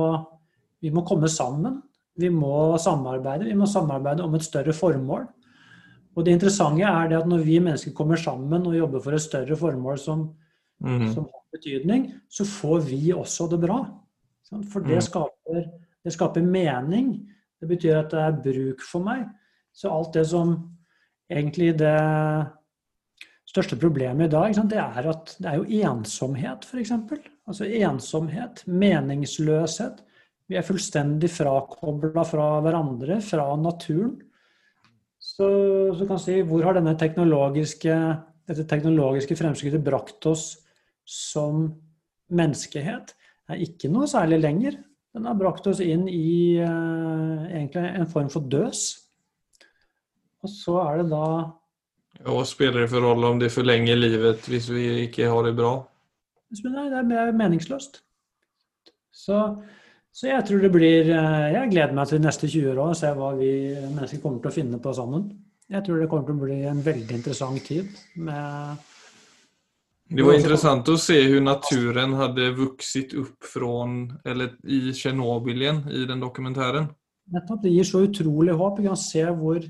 vi 0.83 0.91
må 0.95 1.05
komme 1.07 1.31
sammen. 1.31 1.81
Vi 2.19 2.31
må 2.31 2.77
samarbeide. 2.79 3.47
Vi 3.49 3.57
må 3.59 3.67
samarbeide 3.71 4.27
om 4.27 4.35
et 4.35 4.47
større 4.47 4.75
formål. 4.75 5.27
Og 6.15 6.27
det 6.27 6.35
interessante 6.37 6.87
er 6.87 7.11
det 7.11 7.19
at 7.19 7.31
når 7.31 7.43
vi 7.47 7.59
mennesker 7.59 7.95
kommer 7.95 8.19
sammen 8.21 8.67
og 8.67 8.77
jobber 8.77 9.03
for 9.03 9.17
et 9.17 9.23
større 9.23 9.57
formål 9.59 9.99
som, 9.99 10.29
mm. 10.83 11.09
som 11.15 11.27
har 11.27 11.45
betydning, 11.55 12.13
så 12.31 12.47
får 12.47 12.85
vi 12.87 13.13
også 13.15 13.49
det 13.51 13.61
bra. 13.67 13.81
For 14.71 14.81
det 14.81 15.01
Mm. 15.01 15.07
skaper, 15.09 15.65
det 16.05 16.13
skaper 16.13 16.43
mening. 16.43 17.27
Det 17.61 17.69
betyr 17.69 17.99
at 17.99 18.11
det 18.11 18.21
er 18.21 18.43
bruk 18.43 18.81
for 18.81 19.03
meg. 19.03 19.27
Så 19.73 19.91
alt 19.91 20.13
det 20.15 20.27
som 20.27 20.71
egentlig 21.31 21.79
det 21.79 21.99
største 23.55 23.79
problemet 23.79 24.27
i 24.27 24.33
dag, 24.33 24.57
det 24.67 24.81
er 24.83 25.09
at 25.13 25.37
det 25.39 25.51
er 25.51 25.61
jo 25.61 25.83
ensomhet, 25.87 26.67
f.eks. 26.67 26.91
Altså 27.47 27.69
ensomhet, 27.87 28.65
meningsløshet. 28.67 30.01
Vi 30.51 30.59
er 30.59 30.67
fullstendig 30.67 31.31
frakobla 31.33 32.25
fra 32.27 32.49
hverandre, 32.65 33.21
fra 33.25 33.47
naturen. 33.57 34.17
Så, 35.23 35.47
så 35.97 36.09
kan 36.09 36.21
si, 36.21 36.41
hvor 36.45 36.67
har 36.67 36.77
denne 36.77 36.97
teknologiske, 37.01 37.95
dette 38.51 38.67
teknologiske 38.69 39.39
fremskrittet 39.39 39.87
brakt 39.87 40.27
oss 40.29 40.51
som 41.09 41.69
menneskehet? 42.35 43.15
Det 43.15 43.55
er 43.55 43.65
ikke 43.65 43.93
noe 43.93 44.11
særlig 44.11 44.43
lenger. 44.43 44.77
Den 45.15 45.31
har 45.31 45.39
brakt 45.39 45.69
oss 45.71 45.81
inn 45.85 46.09
i 46.11 46.59
eh, 46.59 47.49
egentlig 47.55 47.87
en 47.87 48.11
form 48.11 48.29
for 48.33 48.45
døs. 48.51 48.89
Og 50.45 50.51
så 50.51 50.81
er 50.83 51.01
det 51.01 51.13
da 51.15 51.27
Hva 52.23 52.45
spiller 52.47 52.85
det 52.85 52.91
for 52.93 53.05
rolle 53.05 53.33
om 53.35 53.41
det 53.41 53.53
forlenger 53.53 53.99
livet 53.99 54.47
hvis 54.49 54.71
vi 54.73 54.85
ikke 55.09 55.29
har 55.29 55.49
det 55.49 55.57
bra? 55.59 55.77
Nei, 56.55 56.87
det 56.93 57.19
er 57.19 57.35
meningsløst. 57.35 57.99
Så, 59.15 59.41
så 60.15 60.29
jeg 60.29 60.47
tror 60.47 60.63
det 60.63 60.71
blir 60.75 61.11
eh, 61.15 61.53
Jeg 61.55 61.71
gleder 61.73 61.95
meg 61.97 62.09
til 62.11 62.21
de 62.21 62.27
neste 62.29 62.51
20 62.51 62.73
år 62.75 62.81
og 62.83 62.97
se 62.99 63.11
hva 63.15 63.31
vi 63.39 63.51
mennesker 63.75 64.23
kommer 64.23 64.43
til 64.43 64.53
å 64.53 64.57
finne 64.57 64.81
på 64.83 64.95
sammen. 64.97 65.29
Jeg 65.71 65.87
tror 65.87 66.01
det 66.01 66.09
kommer 66.11 66.29
til 66.29 66.37
å 66.37 66.45
bli 66.45 66.59
en 66.69 66.83
veldig 66.85 67.17
interessant 67.19 67.63
tid 67.65 67.89
med 68.21 68.83
Det 70.13 70.27
var 70.27 70.37
interessant 70.37 70.91
å 70.93 70.99
se 71.01 71.17
hvordan 71.23 71.49
naturen 71.49 72.19
hadde 72.19 72.51
vokst 72.59 73.15
opp 73.23 73.49
fra 73.49 73.87
Eller 74.29 74.59
i 74.69 74.93
Tsjernobyl 74.93 75.65
igjen, 75.65 75.81
i 75.89 76.05
den 76.11 76.21
dokumentaren. 76.21 76.91
Nettopp. 77.33 77.63
Det 77.63 77.73
gir 77.73 77.89
så 77.89 78.03
utrolig 78.05 78.53
håp. 78.53 78.79
Vi 78.79 78.87
kan 78.91 79.01
se 79.01 79.25
hvor, 79.39 79.65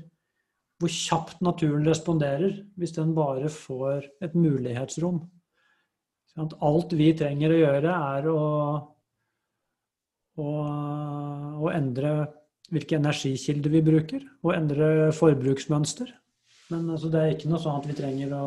hvor 0.81 0.91
kjapt 0.91 1.39
naturen 1.45 1.85
responderer 1.87 2.57
hvis 2.79 2.95
den 2.97 3.13
bare 3.15 3.49
får 3.51 4.09
et 4.25 4.35
mulighetsrom. 4.35 5.21
Alt 6.35 6.95
vi 6.99 7.13
trenger 7.15 7.53
å 7.53 7.59
gjøre, 7.61 7.93
er 8.15 8.27
å, 8.27 8.41
å, 10.43 10.49
å 11.63 11.71
endre 11.71 12.15
hvilke 12.73 12.97
energikilder 12.99 13.71
vi 13.71 13.83
bruker, 13.85 14.23
og 14.43 14.55
endre 14.55 15.11
forbruksmønster. 15.15 16.11
Men 16.73 16.89
altså, 16.89 17.11
det 17.13 17.21
er 17.21 17.35
ikke 17.35 17.51
noe 17.51 17.61
sånn 17.61 17.79
at 17.79 17.87
vi 17.87 17.97
trenger 17.97 18.33
å 18.35 18.45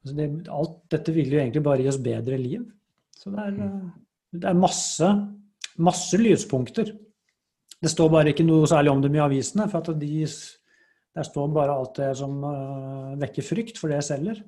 altså 0.00 0.16
det, 0.16 0.26
Alt 0.52 0.78
dette 0.92 1.14
vil 1.14 1.32
jo 1.32 1.40
egentlig 1.40 1.62
bare 1.64 1.84
gi 1.84 1.90
oss 1.92 2.00
bedre 2.02 2.38
liv. 2.40 2.64
Så 3.16 3.32
det 3.32 3.46
er, 3.46 3.58
eh, 3.64 3.88
det 4.42 4.48
er 4.50 4.58
masse, 4.58 5.10
masse 5.80 6.20
lyspunkter. 6.20 6.92
Det 7.80 7.88
står 7.88 8.10
bare 8.12 8.32
ikke 8.34 8.44
noe 8.44 8.68
særlig 8.68 8.92
om 8.92 9.02
dem 9.04 9.14
i 9.16 9.22
avisene, 9.24 9.66
for 9.72 9.94
de, 9.96 10.24
der 11.16 11.26
står 11.26 11.52
bare 11.54 11.76
alt 11.76 11.96
det 11.96 12.10
som 12.18 12.42
uh, 12.44 13.14
vekker 13.20 13.46
frykt, 13.46 13.80
for 13.80 13.92
det 13.92 14.02
selger. 14.04 14.42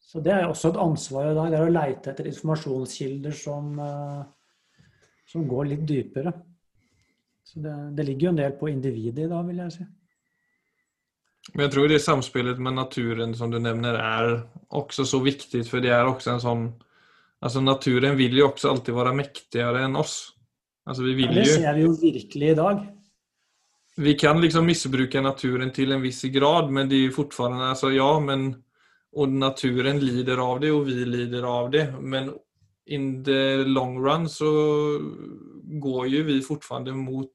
Så 0.00 0.22
det 0.24 0.32
er 0.32 0.46
også 0.46 0.70
et 0.72 0.80
ansvar 0.80 1.30
i 1.30 1.36
dag, 1.36 1.50
det 1.52 1.58
er 1.58 1.66
å 1.66 1.74
leite 1.74 2.12
etter 2.12 2.30
informasjonskilder 2.30 3.36
som, 3.36 3.76
uh, 3.76 4.80
som 5.28 5.44
går 5.50 5.72
litt 5.74 5.84
dypere. 5.88 6.32
Så 7.46 7.60
det, 7.62 7.74
det 7.98 8.08
ligger 8.08 8.28
jo 8.28 8.32
en 8.34 8.40
del 8.40 8.56
på 8.58 8.70
individet 8.72 9.26
i 9.26 9.30
dag, 9.30 9.44
vil 9.46 9.62
jeg 9.66 9.76
si. 9.76 9.86
Men 11.54 11.66
jeg 11.66 11.74
tror 11.76 11.92
det 11.92 12.00
samspillet 12.02 12.58
med 12.58 12.74
naturen 12.74 13.36
som 13.38 13.52
du 13.52 13.60
nevner 13.62 13.98
er 14.00 14.32
også 14.74 15.06
så 15.06 15.20
viktig, 15.22 15.62
for 15.68 15.84
det 15.84 15.92
er 15.94 16.08
også 16.08 16.34
en 16.34 16.44
sånn 16.48 16.66
Altså 17.44 17.60
naturen 17.60 18.14
vil 18.16 18.32
jo 18.38 18.46
også 18.48 18.70
alltid 18.70 18.94
være 18.96 19.10
mektigere 19.12 19.82
enn 19.84 19.98
oss. 20.00 20.14
Altså 20.86 21.02
vi 21.02 21.16
vil 21.18 21.34
Det 21.34 21.46
ser 21.50 21.74
vi 21.74 21.82
jo 21.82 21.94
virkelig 22.00 22.52
i 22.52 22.58
dag. 22.58 22.84
Vi 23.96 24.14
kan 24.14 24.40
liksom 24.40 24.66
misbruke 24.68 25.22
naturen 25.24 25.72
til 25.72 25.92
en 25.92 26.02
viss 26.04 26.22
grad, 26.32 26.70
men 26.70 26.88
det 26.88 26.98
er 26.98 27.06
jo 27.08 27.16
fortfarande, 27.16 27.70
altså, 27.72 27.90
ja, 27.96 28.12
men 28.20 28.62
Og 29.16 29.30
naturen 29.32 29.96
lider 29.96 30.36
av 30.36 30.58
det 30.60 30.70
og 30.76 30.82
vi 30.84 31.04
lider 31.08 31.44
av 31.48 31.70
det. 31.72 31.86
Men 32.02 32.34
in 32.86 33.24
the 33.24 33.64
long 33.64 33.96
run 33.96 34.28
så 34.28 34.50
går 35.80 36.06
jo 36.12 36.24
vi 36.26 36.42
fortfarande 36.44 36.92
mot 36.92 37.32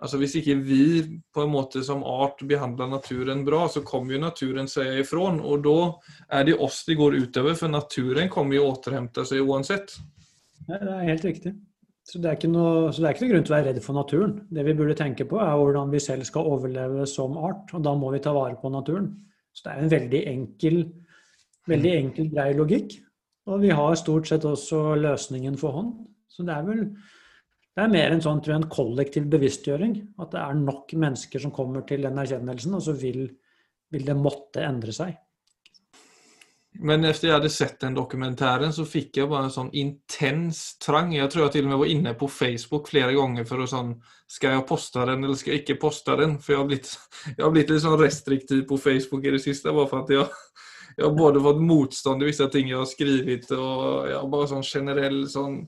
Altså 0.00 0.16
Hvis 0.16 0.38
ikke 0.40 0.54
vi 0.64 0.84
på 1.34 1.42
en 1.44 1.50
måte 1.52 1.82
som 1.84 2.04
art 2.08 2.40
behandler 2.48 2.88
naturen 2.88 3.42
bra, 3.44 3.66
så 3.68 3.82
kommer 3.84 4.14
jo 4.14 4.22
naturen 4.22 4.70
seg 4.70 5.02
ifrån. 5.02 5.42
Og 5.44 5.60
da 5.66 6.38
er 6.38 6.46
det 6.48 6.54
oss 6.56 6.86
det 6.86 6.96
går 6.96 7.18
utover, 7.20 7.52
for 7.58 7.68
naturen 7.68 8.30
kommer 8.32 8.56
jo 8.56 8.64
å 8.64 8.70
återhente 8.72 9.26
seg 9.28 9.44
uansett. 9.44 9.92
Ja, 10.70 10.78
det 10.80 10.94
er 10.94 11.04
helt 11.10 11.26
riktig. 11.28 11.52
Så 12.10 12.18
det, 12.18 12.32
noe, 12.50 12.90
så 12.90 13.02
det 13.02 13.06
er 13.06 13.14
ikke 13.14 13.26
noe 13.26 13.32
grunn 13.36 13.44
til 13.46 13.52
å 13.52 13.56
være 13.56 13.66
redd 13.68 13.84
for 13.84 13.94
naturen. 13.94 14.32
Det 14.50 14.64
vi 14.66 14.74
burde 14.74 14.96
tenke 14.98 15.26
på, 15.30 15.38
er 15.38 15.52
hvordan 15.54 15.92
vi 15.92 16.00
selv 16.02 16.26
skal 16.26 16.48
overleve 16.50 17.04
som 17.06 17.36
art. 17.38 17.70
Og 17.76 17.84
da 17.86 17.92
må 17.94 18.10
vi 18.10 18.22
ta 18.24 18.32
vare 18.34 18.56
på 18.58 18.72
naturen. 18.72 19.12
Så 19.54 19.66
det 19.66 19.70
er 19.72 19.84
en 19.84 19.92
veldig 19.92 20.22
enkel, 20.32 20.80
veldig 21.70 21.92
enkel 22.00 22.32
grei 22.32 22.48
logikk. 22.58 22.96
Og 23.50 23.62
vi 23.62 23.70
har 23.74 23.94
stort 23.98 24.26
sett 24.26 24.46
også 24.48 24.96
løsningen 24.98 25.54
for 25.60 25.76
hånd. 25.78 25.94
Så 26.30 26.46
det 26.46 26.56
er 26.56 26.66
vel 26.66 26.84
Det 27.70 27.84
er 27.84 27.92
mer 27.92 28.10
en 28.10 28.20
sånn 28.20 28.40
tror 28.42 28.56
jeg, 28.56 28.60
en 28.64 28.72
kollektiv 28.74 29.26
bevisstgjøring. 29.30 29.92
At 30.18 30.34
det 30.34 30.40
er 30.42 30.58
nok 30.58 30.90
mennesker 30.98 31.40
som 31.40 31.54
kommer 31.54 31.86
til 31.86 32.02
den 32.02 32.18
erkjennelsen, 32.18 32.74
og 32.74 32.82
så 32.82 32.92
vil, 32.98 33.28
vil 33.94 34.08
det 34.08 34.16
måtte 34.18 34.66
endre 34.66 34.92
seg. 34.92 35.14
Men 36.82 37.04
efter 37.04 37.28
jeg 37.28 37.36
hadde 37.36 37.50
sett 37.52 37.80
den 37.82 37.96
dokumentären 37.96 38.72
så 38.72 38.86
fikk 38.88 39.18
jeg 39.20 39.28
bare 39.28 39.50
en 39.50 39.52
sånn 39.52 39.72
intens 39.76 40.78
trang. 40.80 41.10
Jeg 41.12 41.28
tror 41.28 41.44
jeg 41.44 41.52
til 41.58 41.66
og 41.66 41.72
med 41.74 41.80
var 41.82 41.90
inne 41.92 42.14
på 42.16 42.28
Facebook 42.32 42.88
flere 42.88 43.12
ganger 43.16 43.44
for 43.48 43.60
å 43.60 43.68
sånn 43.68 43.98
Skal 44.30 44.54
jeg 44.54 44.66
poste 44.68 45.04
den, 45.08 45.24
eller 45.26 45.36
skal 45.36 45.52
jeg 45.52 45.64
ikke 45.64 45.80
poste 45.82 46.14
den? 46.16 46.38
For 46.40 46.54
jeg 46.54 46.60
har 46.62 46.68
blitt, 46.70 46.92
jeg 47.36 47.42
har 47.42 47.52
blitt 47.52 47.72
litt 47.74 47.84
sånn 47.84 48.00
restriktiv 48.00 48.64
på 48.70 48.78
Facebook 48.80 49.26
i 49.26 49.34
det 49.34 49.42
siste, 49.44 49.74
bare 49.74 49.90
for 49.90 50.04
at 50.04 50.14
jeg, 50.14 50.24
jeg 50.96 51.04
har 51.04 51.16
både 51.18 51.42
fått 51.44 51.62
motstand 51.66 52.22
i 52.22 52.30
visse 52.30 52.48
ting 52.54 52.70
jeg 52.70 52.80
har 52.80 52.88
skrevet, 52.88 53.50
og 53.58 54.08
jeg 54.08 54.16
har 54.16 54.30
bare 54.32 54.50
sånn 54.54 54.66
generell 54.70 55.24
sånn 55.28 55.60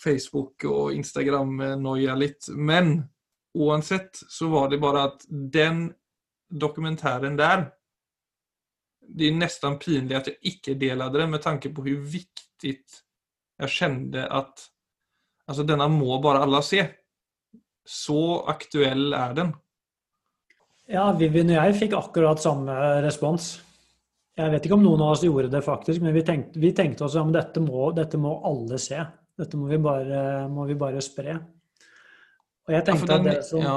Facebook- 0.00 0.68
og 0.68 0.92
Instagram-noia 0.96 2.18
litt. 2.18 2.50
Men 2.52 2.98
uansett 3.56 4.20
så 4.28 4.50
var 4.52 4.68
det 4.72 4.82
bare 4.82 5.08
at 5.08 5.24
den 5.28 5.86
dokumentären 6.50 7.38
der 7.38 7.70
det 9.08 9.24
är 9.24 9.32
nästan 9.32 9.78
pinligt 9.78 10.16
att 10.16 10.26
jag 10.26 10.36
ikke 10.40 10.74
delade 10.74 11.18
det 11.18 11.26
med 11.26 11.42
tanke 11.42 11.68
på 11.68 11.82
hur 11.82 12.00
viktigt 12.00 13.02
jag 13.58 13.70
kände 13.70 14.26
att 14.26 14.58
alltså 15.46 15.62
denna 15.62 15.88
må 15.88 16.20
bara 16.20 16.38
alla 16.38 16.62
se. 16.62 16.86
Så 17.84 18.44
aktuell 18.46 19.12
er 19.12 19.34
den. 19.34 19.52
Ja, 20.90 21.12
Vivian 21.12 21.50
og 21.50 21.58
jeg 21.58 21.76
fikk 21.78 21.94
akkurat 21.98 22.42
samme 22.42 22.74
respons. 23.04 23.60
Jeg 24.38 24.50
vet 24.52 24.66
ikke 24.66 24.76
om 24.78 24.84
noen 24.84 25.02
av 25.04 25.14
oss 25.14 25.24
gjorde 25.24 25.50
det, 25.52 25.60
faktisk, 25.62 26.02
men 26.02 26.14
vi 26.14 26.22
tenkte, 26.26 26.58
vi 26.62 26.70
tenkte 26.74 27.04
oss 27.06 27.14
ja, 27.18 27.22
dette 27.34 27.62
må, 27.62 27.90
dette 27.94 28.18
må 28.18 28.36
alle 28.46 28.78
se. 28.80 28.98
Dette 29.38 29.58
må 29.58 29.68
vi 29.70 29.78
bare, 29.82 30.48
må 30.50 30.66
vi 30.68 30.76
bare 30.78 31.02
spre. 31.04 31.36
Og 32.66 32.74
jeg 32.74 32.86
tenkte 32.86 33.06
ja, 33.06 33.18
den, 33.18 33.28
at 33.28 33.40
det 33.40 33.46
som 33.48 33.62
ja, 33.64 33.76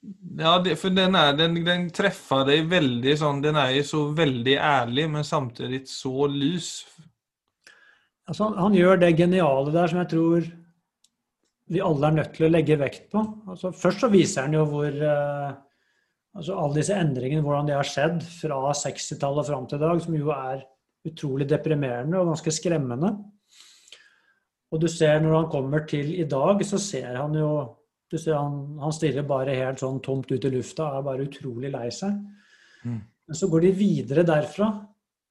ja, 0.00 0.54
det, 0.64 0.78
for 0.80 0.94
den, 0.96 1.16
er, 1.18 1.34
den, 1.36 1.58
den 1.66 1.88
treffer 1.92 2.46
deg 2.48 2.70
veldig 2.70 3.12
sånn 3.20 3.42
Den 3.44 3.58
er 3.60 3.74
jo 3.74 3.82
så 3.84 3.98
veldig 4.16 4.54
ærlig, 4.56 5.04
men 5.12 5.26
samtidig 5.28 5.82
så 5.90 6.24
lys. 6.30 6.70
Altså, 8.24 8.46
han, 8.46 8.56
han 8.62 8.78
gjør 8.78 9.02
det 9.02 9.10
geniale 9.18 9.74
der 9.74 9.90
som 9.90 10.00
jeg 10.00 10.10
tror 10.14 10.48
vi 11.70 11.82
alle 11.86 12.08
er 12.08 12.14
nødt 12.16 12.32
til 12.34 12.48
å 12.48 12.50
legge 12.50 12.78
vekt 12.80 13.10
på. 13.12 13.20
Altså, 13.46 13.70
først 13.76 14.02
så 14.02 14.10
viser 14.10 14.48
han 14.48 14.56
jo 14.56 14.64
hvor 14.72 14.88
eh, 14.90 15.50
altså 16.34 16.56
Alle 16.58 16.78
disse 16.80 16.96
endringene, 16.98 17.42
hvordan 17.44 17.68
de 17.68 17.76
har 17.76 17.86
skjedd 17.86 18.24
fra 18.24 18.58
60-tallet 18.74 19.42
og 19.44 19.48
fram 19.50 19.68
til 19.70 19.78
i 19.78 19.84
dag, 19.84 20.00
som 20.02 20.16
jo 20.16 20.32
er 20.34 20.64
utrolig 21.06 21.46
deprimerende 21.50 22.18
og 22.18 22.32
ganske 22.32 22.54
skremmende. 22.54 23.12
Og 24.70 24.82
du 24.82 24.86
ser 24.90 25.22
når 25.22 25.36
han 25.36 25.50
kommer 25.50 25.86
til 25.90 26.12
i 26.14 26.26
dag, 26.30 26.62
så 26.66 26.78
ser 26.78 27.16
han 27.18 27.34
jo 27.38 27.50
du 28.10 28.18
ser 28.18 28.34
han, 28.34 28.78
han 28.82 28.94
stirrer 28.94 29.26
bare 29.26 29.54
helt 29.54 29.82
sånn 29.82 30.00
tomt 30.02 30.30
ut 30.32 30.44
i 30.44 30.50
lufta 30.50 30.88
og 30.88 30.98
er 30.98 31.06
bare 31.06 31.26
utrolig 31.28 31.70
lei 31.70 31.86
seg. 31.94 32.16
Mm. 32.82 32.98
Men 33.30 33.38
så 33.38 33.48
går 33.52 33.66
de 33.66 33.76
videre 33.78 34.26
derfra 34.26 34.70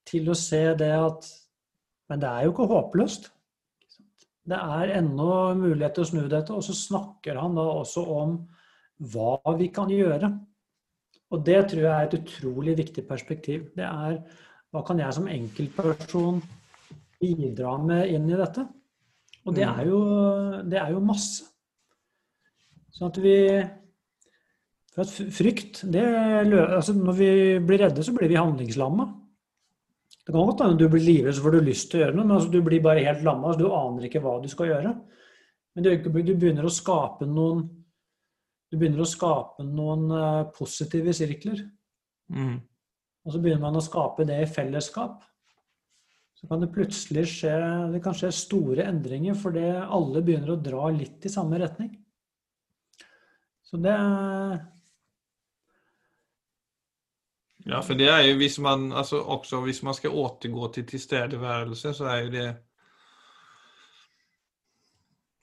til 0.07 0.31
å 0.31 0.37
se 0.37 0.63
det 0.79 0.93
at 0.95 1.35
Men 2.09 2.21
det 2.23 2.29
er 2.29 2.45
jo 2.47 2.53
ikke 2.55 2.65
håpløst. 2.71 3.27
Det 4.49 4.57
er 4.57 4.93
ennå 4.95 5.33
mulighet 5.59 5.93
til 5.93 6.01
å 6.01 6.07
snu 6.09 6.23
dette. 6.25 6.55
Og 6.55 6.63
så 6.65 6.73
snakker 6.73 7.37
han 7.37 7.53
da 7.53 7.67
også 7.69 8.01
om 8.15 8.31
hva 9.13 9.53
vi 9.59 9.67
kan 9.69 9.91
gjøre. 9.93 10.31
Og 11.29 11.43
det 11.45 11.59
tror 11.69 11.83
jeg 11.83 11.91
er 11.91 12.07
et 12.07 12.15
utrolig 12.17 12.73
viktig 12.79 13.03
perspektiv. 13.05 13.67
Det 13.77 13.85
er 13.85 14.17
hva 14.73 14.81
kan 14.87 15.03
jeg 15.03 15.19
som 15.19 15.29
enkeltperson 15.29 16.41
bidra 17.21 17.75
med 17.83 18.09
inn 18.15 18.25
i 18.29 18.41
dette? 18.41 18.65
Og 19.45 19.53
det 19.53 19.67
er 19.67 19.85
jo, 19.85 20.01
det 20.65 20.81
er 20.81 20.95
jo 20.95 21.05
masse. 21.05 21.48
Sånn 22.95 23.11
at 23.11 23.19
vi 23.21 23.37
For 24.89 25.05
at 25.05 25.33
frykt 25.35 25.83
det, 25.93 26.01
altså 26.01 26.95
Når 26.97 27.17
vi 27.17 27.31
blir 27.63 27.83
redde, 27.85 28.03
så 28.03 28.13
blir 28.15 28.31
vi 28.31 28.39
handlingslamma. 28.39 29.05
Det 30.25 30.33
kan 30.33 30.45
godt 30.45 30.63
hende 30.65 30.77
du 30.77 30.89
blir 30.91 31.01
livredd 31.01 31.37
så 31.37 31.43
får 31.45 31.55
du 31.55 31.65
lyst 31.65 31.89
til 31.89 31.99
å 31.99 32.03
gjøre 32.03 32.17
noe, 32.17 32.25
men 32.25 32.35
altså, 32.35 32.49
du 32.53 32.59
blir 32.65 32.81
bare 32.85 33.05
helt 33.05 33.23
lamma. 33.25 33.49
Altså, 33.49 33.63
du 33.63 33.73
aner 33.73 34.05
ikke 34.05 34.21
hva 34.21 34.35
du 34.41 34.49
skal 34.51 34.69
gjøre. 34.69 34.91
Men 35.73 35.85
du, 35.85 35.89
du 36.05 36.33
begynner 36.35 36.67
å 36.67 36.73
skape 36.73 37.25
noen 37.29 37.67
du 38.69 38.77
begynner 38.77 39.01
å 39.01 39.09
skape 39.09 39.65
noen 39.65 40.11
uh, 40.13 40.49
positive 40.53 41.13
sirkler. 41.17 41.63
Mm. 42.29 42.59
Og 43.25 43.33
så 43.33 43.41
begynner 43.41 43.63
man 43.63 43.79
å 43.79 43.81
skape 43.81 44.27
det 44.29 44.37
i 44.43 44.49
fellesskap. 44.49 45.23
Så 46.37 46.47
kan 46.47 46.61
det 46.61 46.69
plutselig 46.71 47.25
skje, 47.33 47.55
det 47.91 48.03
kan 48.03 48.15
skje 48.15 48.29
store 48.35 48.85
endringer 48.87 49.35
fordi 49.35 49.65
alle 49.81 50.21
begynner 50.23 50.53
å 50.53 50.61
dra 50.61 50.85
litt 50.93 51.25
i 51.25 51.31
samme 51.33 51.59
retning. 51.59 51.91
Så 53.69 53.77
det 53.77 53.95
Ja, 57.69 57.81
for 57.85 57.93
det 57.93 58.07
er 58.09 58.23
jo 58.25 58.37
hvis 58.39 58.57
man 58.59 58.89
altså 58.91 59.19
også 59.21 59.59
hvis 59.61 59.83
man 59.85 59.93
skal 59.93 60.15
återgå 60.15 60.71
til 60.73 60.87
tilstedeværelse, 60.89 61.93
så 61.93 62.05
er 62.05 62.23
jo 62.23 62.31
det 62.31 62.47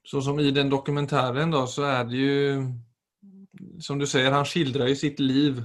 Så 0.07 0.21
som 0.23 0.39
i 0.39 0.51
den 0.51 0.71
dokumentaren, 0.71 1.51
da, 1.51 1.67
så 1.67 1.83
er 1.83 2.05
det 2.05 2.19
jo 2.19 2.67
Som 3.81 3.99
du 3.99 4.07
sier, 4.07 4.31
han 4.33 4.45
skildrer 4.45 4.89
jo 4.89 4.95
sitt 4.95 5.21
liv. 5.21 5.63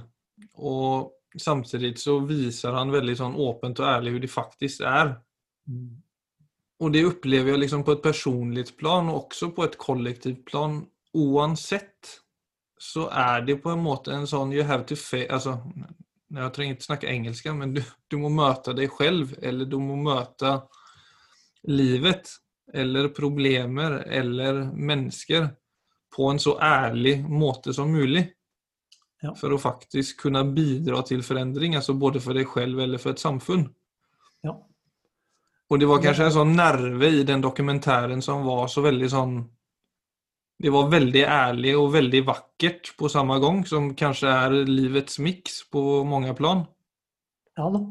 Og 0.54 1.12
samtidig 1.36 1.98
så 1.98 2.18
viser 2.24 2.72
han 2.72 2.92
veldig 2.92 3.16
sånn 3.16 3.36
åpent 3.36 3.80
og 3.80 3.86
ærlig 3.86 4.12
hvordan 4.12 4.22
det 4.22 4.30
faktisk 4.30 4.80
er. 4.80 5.12
Og 6.80 6.92
det 6.92 7.04
opplever 7.06 7.52
jeg 7.52 7.60
liksom 7.60 7.84
på 7.84 7.92
et 7.92 8.02
personlig 8.02 8.64
plan, 8.76 9.08
og 9.08 9.26
også 9.26 9.50
på 9.54 9.64
et 9.64 9.78
kollektivt 9.78 10.44
plan, 10.48 10.80
uansett 11.14 12.21
så 12.82 13.08
er 13.08 13.44
det 13.46 13.60
på 13.62 13.70
en 13.70 13.82
måte 13.82 14.10
en 14.10 14.26
sånn 14.26 14.50
you 14.50 14.64
have 14.66 14.82
to 14.88 14.96
face 14.98 15.30
altså, 15.30 15.52
Jeg 16.34 16.50
trenger 16.56 16.74
ikke 16.74 16.86
snakke 16.88 17.10
engelsk, 17.12 17.46
men 17.54 17.74
du, 17.76 17.82
du, 18.10 18.16
må 18.18 18.30
møte 18.32 18.74
deg 18.74 18.90
selv, 18.96 19.36
eller 19.38 19.68
du 19.70 19.76
må 19.78 19.98
møte 20.00 20.56
livet, 21.70 22.32
eller 22.72 23.10
problemer, 23.14 24.00
eller 24.08 24.64
mennesker 24.72 25.46
på 26.16 26.30
en 26.32 26.40
så 26.42 26.56
ærlig 26.58 27.20
måte 27.28 27.74
som 27.76 27.92
mulig. 27.92 28.24
Ja. 29.22 29.36
For 29.38 29.54
å 29.54 29.60
faktisk 29.60 30.24
kunne 30.24 30.42
bidra 30.50 31.04
til 31.06 31.22
forandring, 31.22 31.76
altså 31.78 31.94
både 31.94 32.24
for 32.24 32.34
deg 32.34 32.50
selv 32.50 32.82
eller 32.82 32.98
for 32.98 33.14
et 33.14 33.22
samfunn. 33.22 33.68
Ja. 34.42 34.56
Og 35.70 35.78
det 35.78 35.86
var 35.92 36.02
kanskje 36.02 36.32
en 36.32 36.38
sånn 36.40 36.56
nerve 36.58 37.12
i 37.20 37.22
den 37.28 37.44
dokumentæren 37.44 38.24
som 38.24 38.42
var 38.48 38.66
så 38.72 38.82
veldig 38.82 39.12
sånn 39.12 39.38
det 40.62 40.70
var 40.70 40.90
veldig 40.92 41.24
ærlig 41.26 41.72
og 41.78 41.90
veldig 41.96 42.22
vakkert 42.26 42.92
på 42.98 43.10
samme 43.10 43.38
gang, 43.42 43.64
som 43.66 43.90
kanskje 43.98 44.30
er 44.30 44.54
livets 44.68 45.18
miks 45.22 45.62
på 45.72 46.02
mange 46.06 46.34
plan. 46.38 46.62
Ja 47.58 47.66
da. 47.72 47.82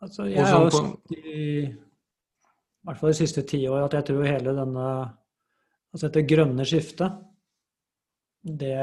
Altså, 0.00 0.26
jeg 0.30 0.46
har 0.48 0.64
jo 0.64 0.72
sagt 0.74 1.14
i, 1.14 1.62
i 1.68 2.88
hvert 2.88 2.98
fall 2.98 3.12
de 3.12 3.18
siste 3.20 3.44
ti 3.46 3.60
år 3.68 3.84
at 3.84 3.98
jeg 3.98 4.10
tror 4.10 4.28
hele 4.28 4.56
denne 4.56 4.90
Altså 5.90 6.06
dette 6.06 6.22
grønne 6.22 6.62
skiftet, 6.62 7.16
det 8.46 8.78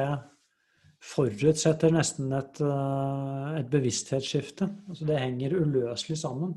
forutsetter 1.00 1.94
nesten 1.96 2.34
et, 2.36 2.60
eh, 2.60 3.54
et 3.62 3.70
bevissthetsskifte. 3.72 4.68
Altså 4.90 5.08
det 5.08 5.22
henger 5.22 5.56
uløselig 5.56 6.18
sammen. 6.20 6.52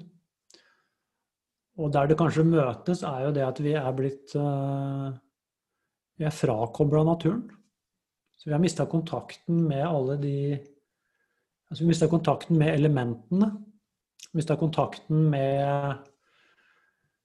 Og 1.78 1.92
der 1.94 2.10
det 2.10 2.18
kanskje 2.18 2.42
møtes, 2.48 3.04
er 3.06 3.28
jo 3.28 3.30
det 3.36 3.46
at 3.46 3.62
vi 3.62 3.76
er 3.78 3.92
blitt 3.94 4.34
uh, 4.34 5.14
vi 6.20 6.26
er 6.28 6.36
frakobla 6.36 7.00
naturen. 7.06 7.46
Så 8.36 8.50
vi 8.50 8.52
har 8.52 8.60
mista 8.60 8.84
kontakten 8.88 9.64
med 9.68 9.86
alle 9.86 10.16
de 10.20 10.36
Altså 11.70 11.84
vi 11.84 11.92
mista 11.92 12.08
kontakten 12.10 12.58
med 12.58 12.74
elementene. 12.74 13.46
Mista 14.34 14.56
kontakten 14.58 15.28
med, 15.30 15.94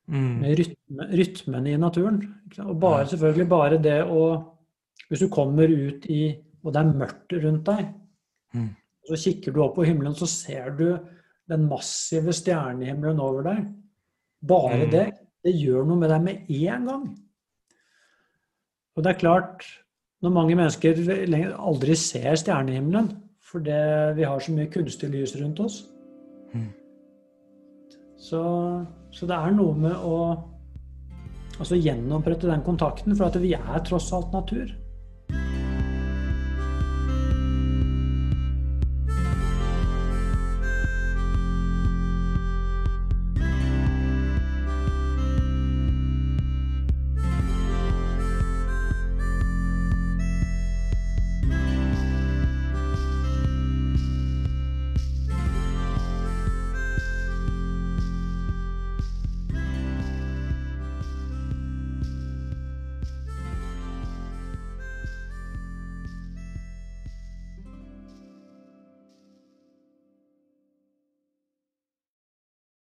mm. 0.08 0.36
med 0.42 0.60
rytme, 0.60 1.08
rytmene 1.18 1.72
i 1.72 1.80
naturen. 1.82 2.20
Og 2.62 2.76
bare, 2.80 3.08
selvfølgelig 3.10 3.48
bare 3.50 3.80
det 3.82 4.04
å 4.04 4.52
Hvis 5.10 5.26
du 5.26 5.30
kommer 5.30 5.70
ut 5.70 6.06
i 6.10 6.36
Og 6.64 6.74
det 6.74 6.82
er 6.82 6.94
mørkt 7.02 7.34
rundt 7.34 7.66
deg, 7.66 7.90
mm. 8.54 8.70
så 9.10 9.18
kikker 9.22 9.54
du 9.54 9.60
opp 9.62 9.76
på 9.76 9.84
himmelen, 9.86 10.16
så 10.18 10.26
ser 10.30 10.72
du 10.78 10.88
den 11.50 11.68
massive 11.70 12.34
stjernehimmelen 12.34 13.20
over 13.22 13.46
deg. 13.46 13.68
Bare 14.42 14.86
mm. 14.86 14.90
det. 14.94 15.06
Det 15.46 15.54
gjør 15.54 15.86
noe 15.86 16.02
med 16.02 16.10
deg 16.10 16.24
med 16.26 16.50
en 16.50 16.90
gang. 16.90 17.06
Og 18.96 19.04
det 19.04 19.12
er 19.12 19.20
klart, 19.20 19.66
når 20.24 20.34
mange 20.34 20.56
mennesker 20.58 21.00
aldri 21.60 21.96
ser 22.00 22.36
stjernehimmelen 22.40 23.12
fordi 23.46 23.76
vi 24.18 24.26
har 24.26 24.42
så 24.42 24.54
mye 24.56 24.72
kunstig 24.74 25.12
lys 25.14 25.36
rundt 25.38 25.60
oss 25.62 25.76
mm. 26.56 26.70
så, 28.18 28.42
så, 29.14 29.28
det 29.30 29.36
er 29.38 29.54
noe 29.54 29.76
med 29.78 29.94
å 29.94 30.16
altså 31.60 31.78
gjenopprette 31.78 32.50
den 32.50 32.64
kontakten, 32.66 33.14
for 33.16 33.30
at 33.30 33.38
vi 33.40 33.54
er 33.56 33.84
tross 33.86 34.10
alt 34.16 34.34
natur. 34.34 34.74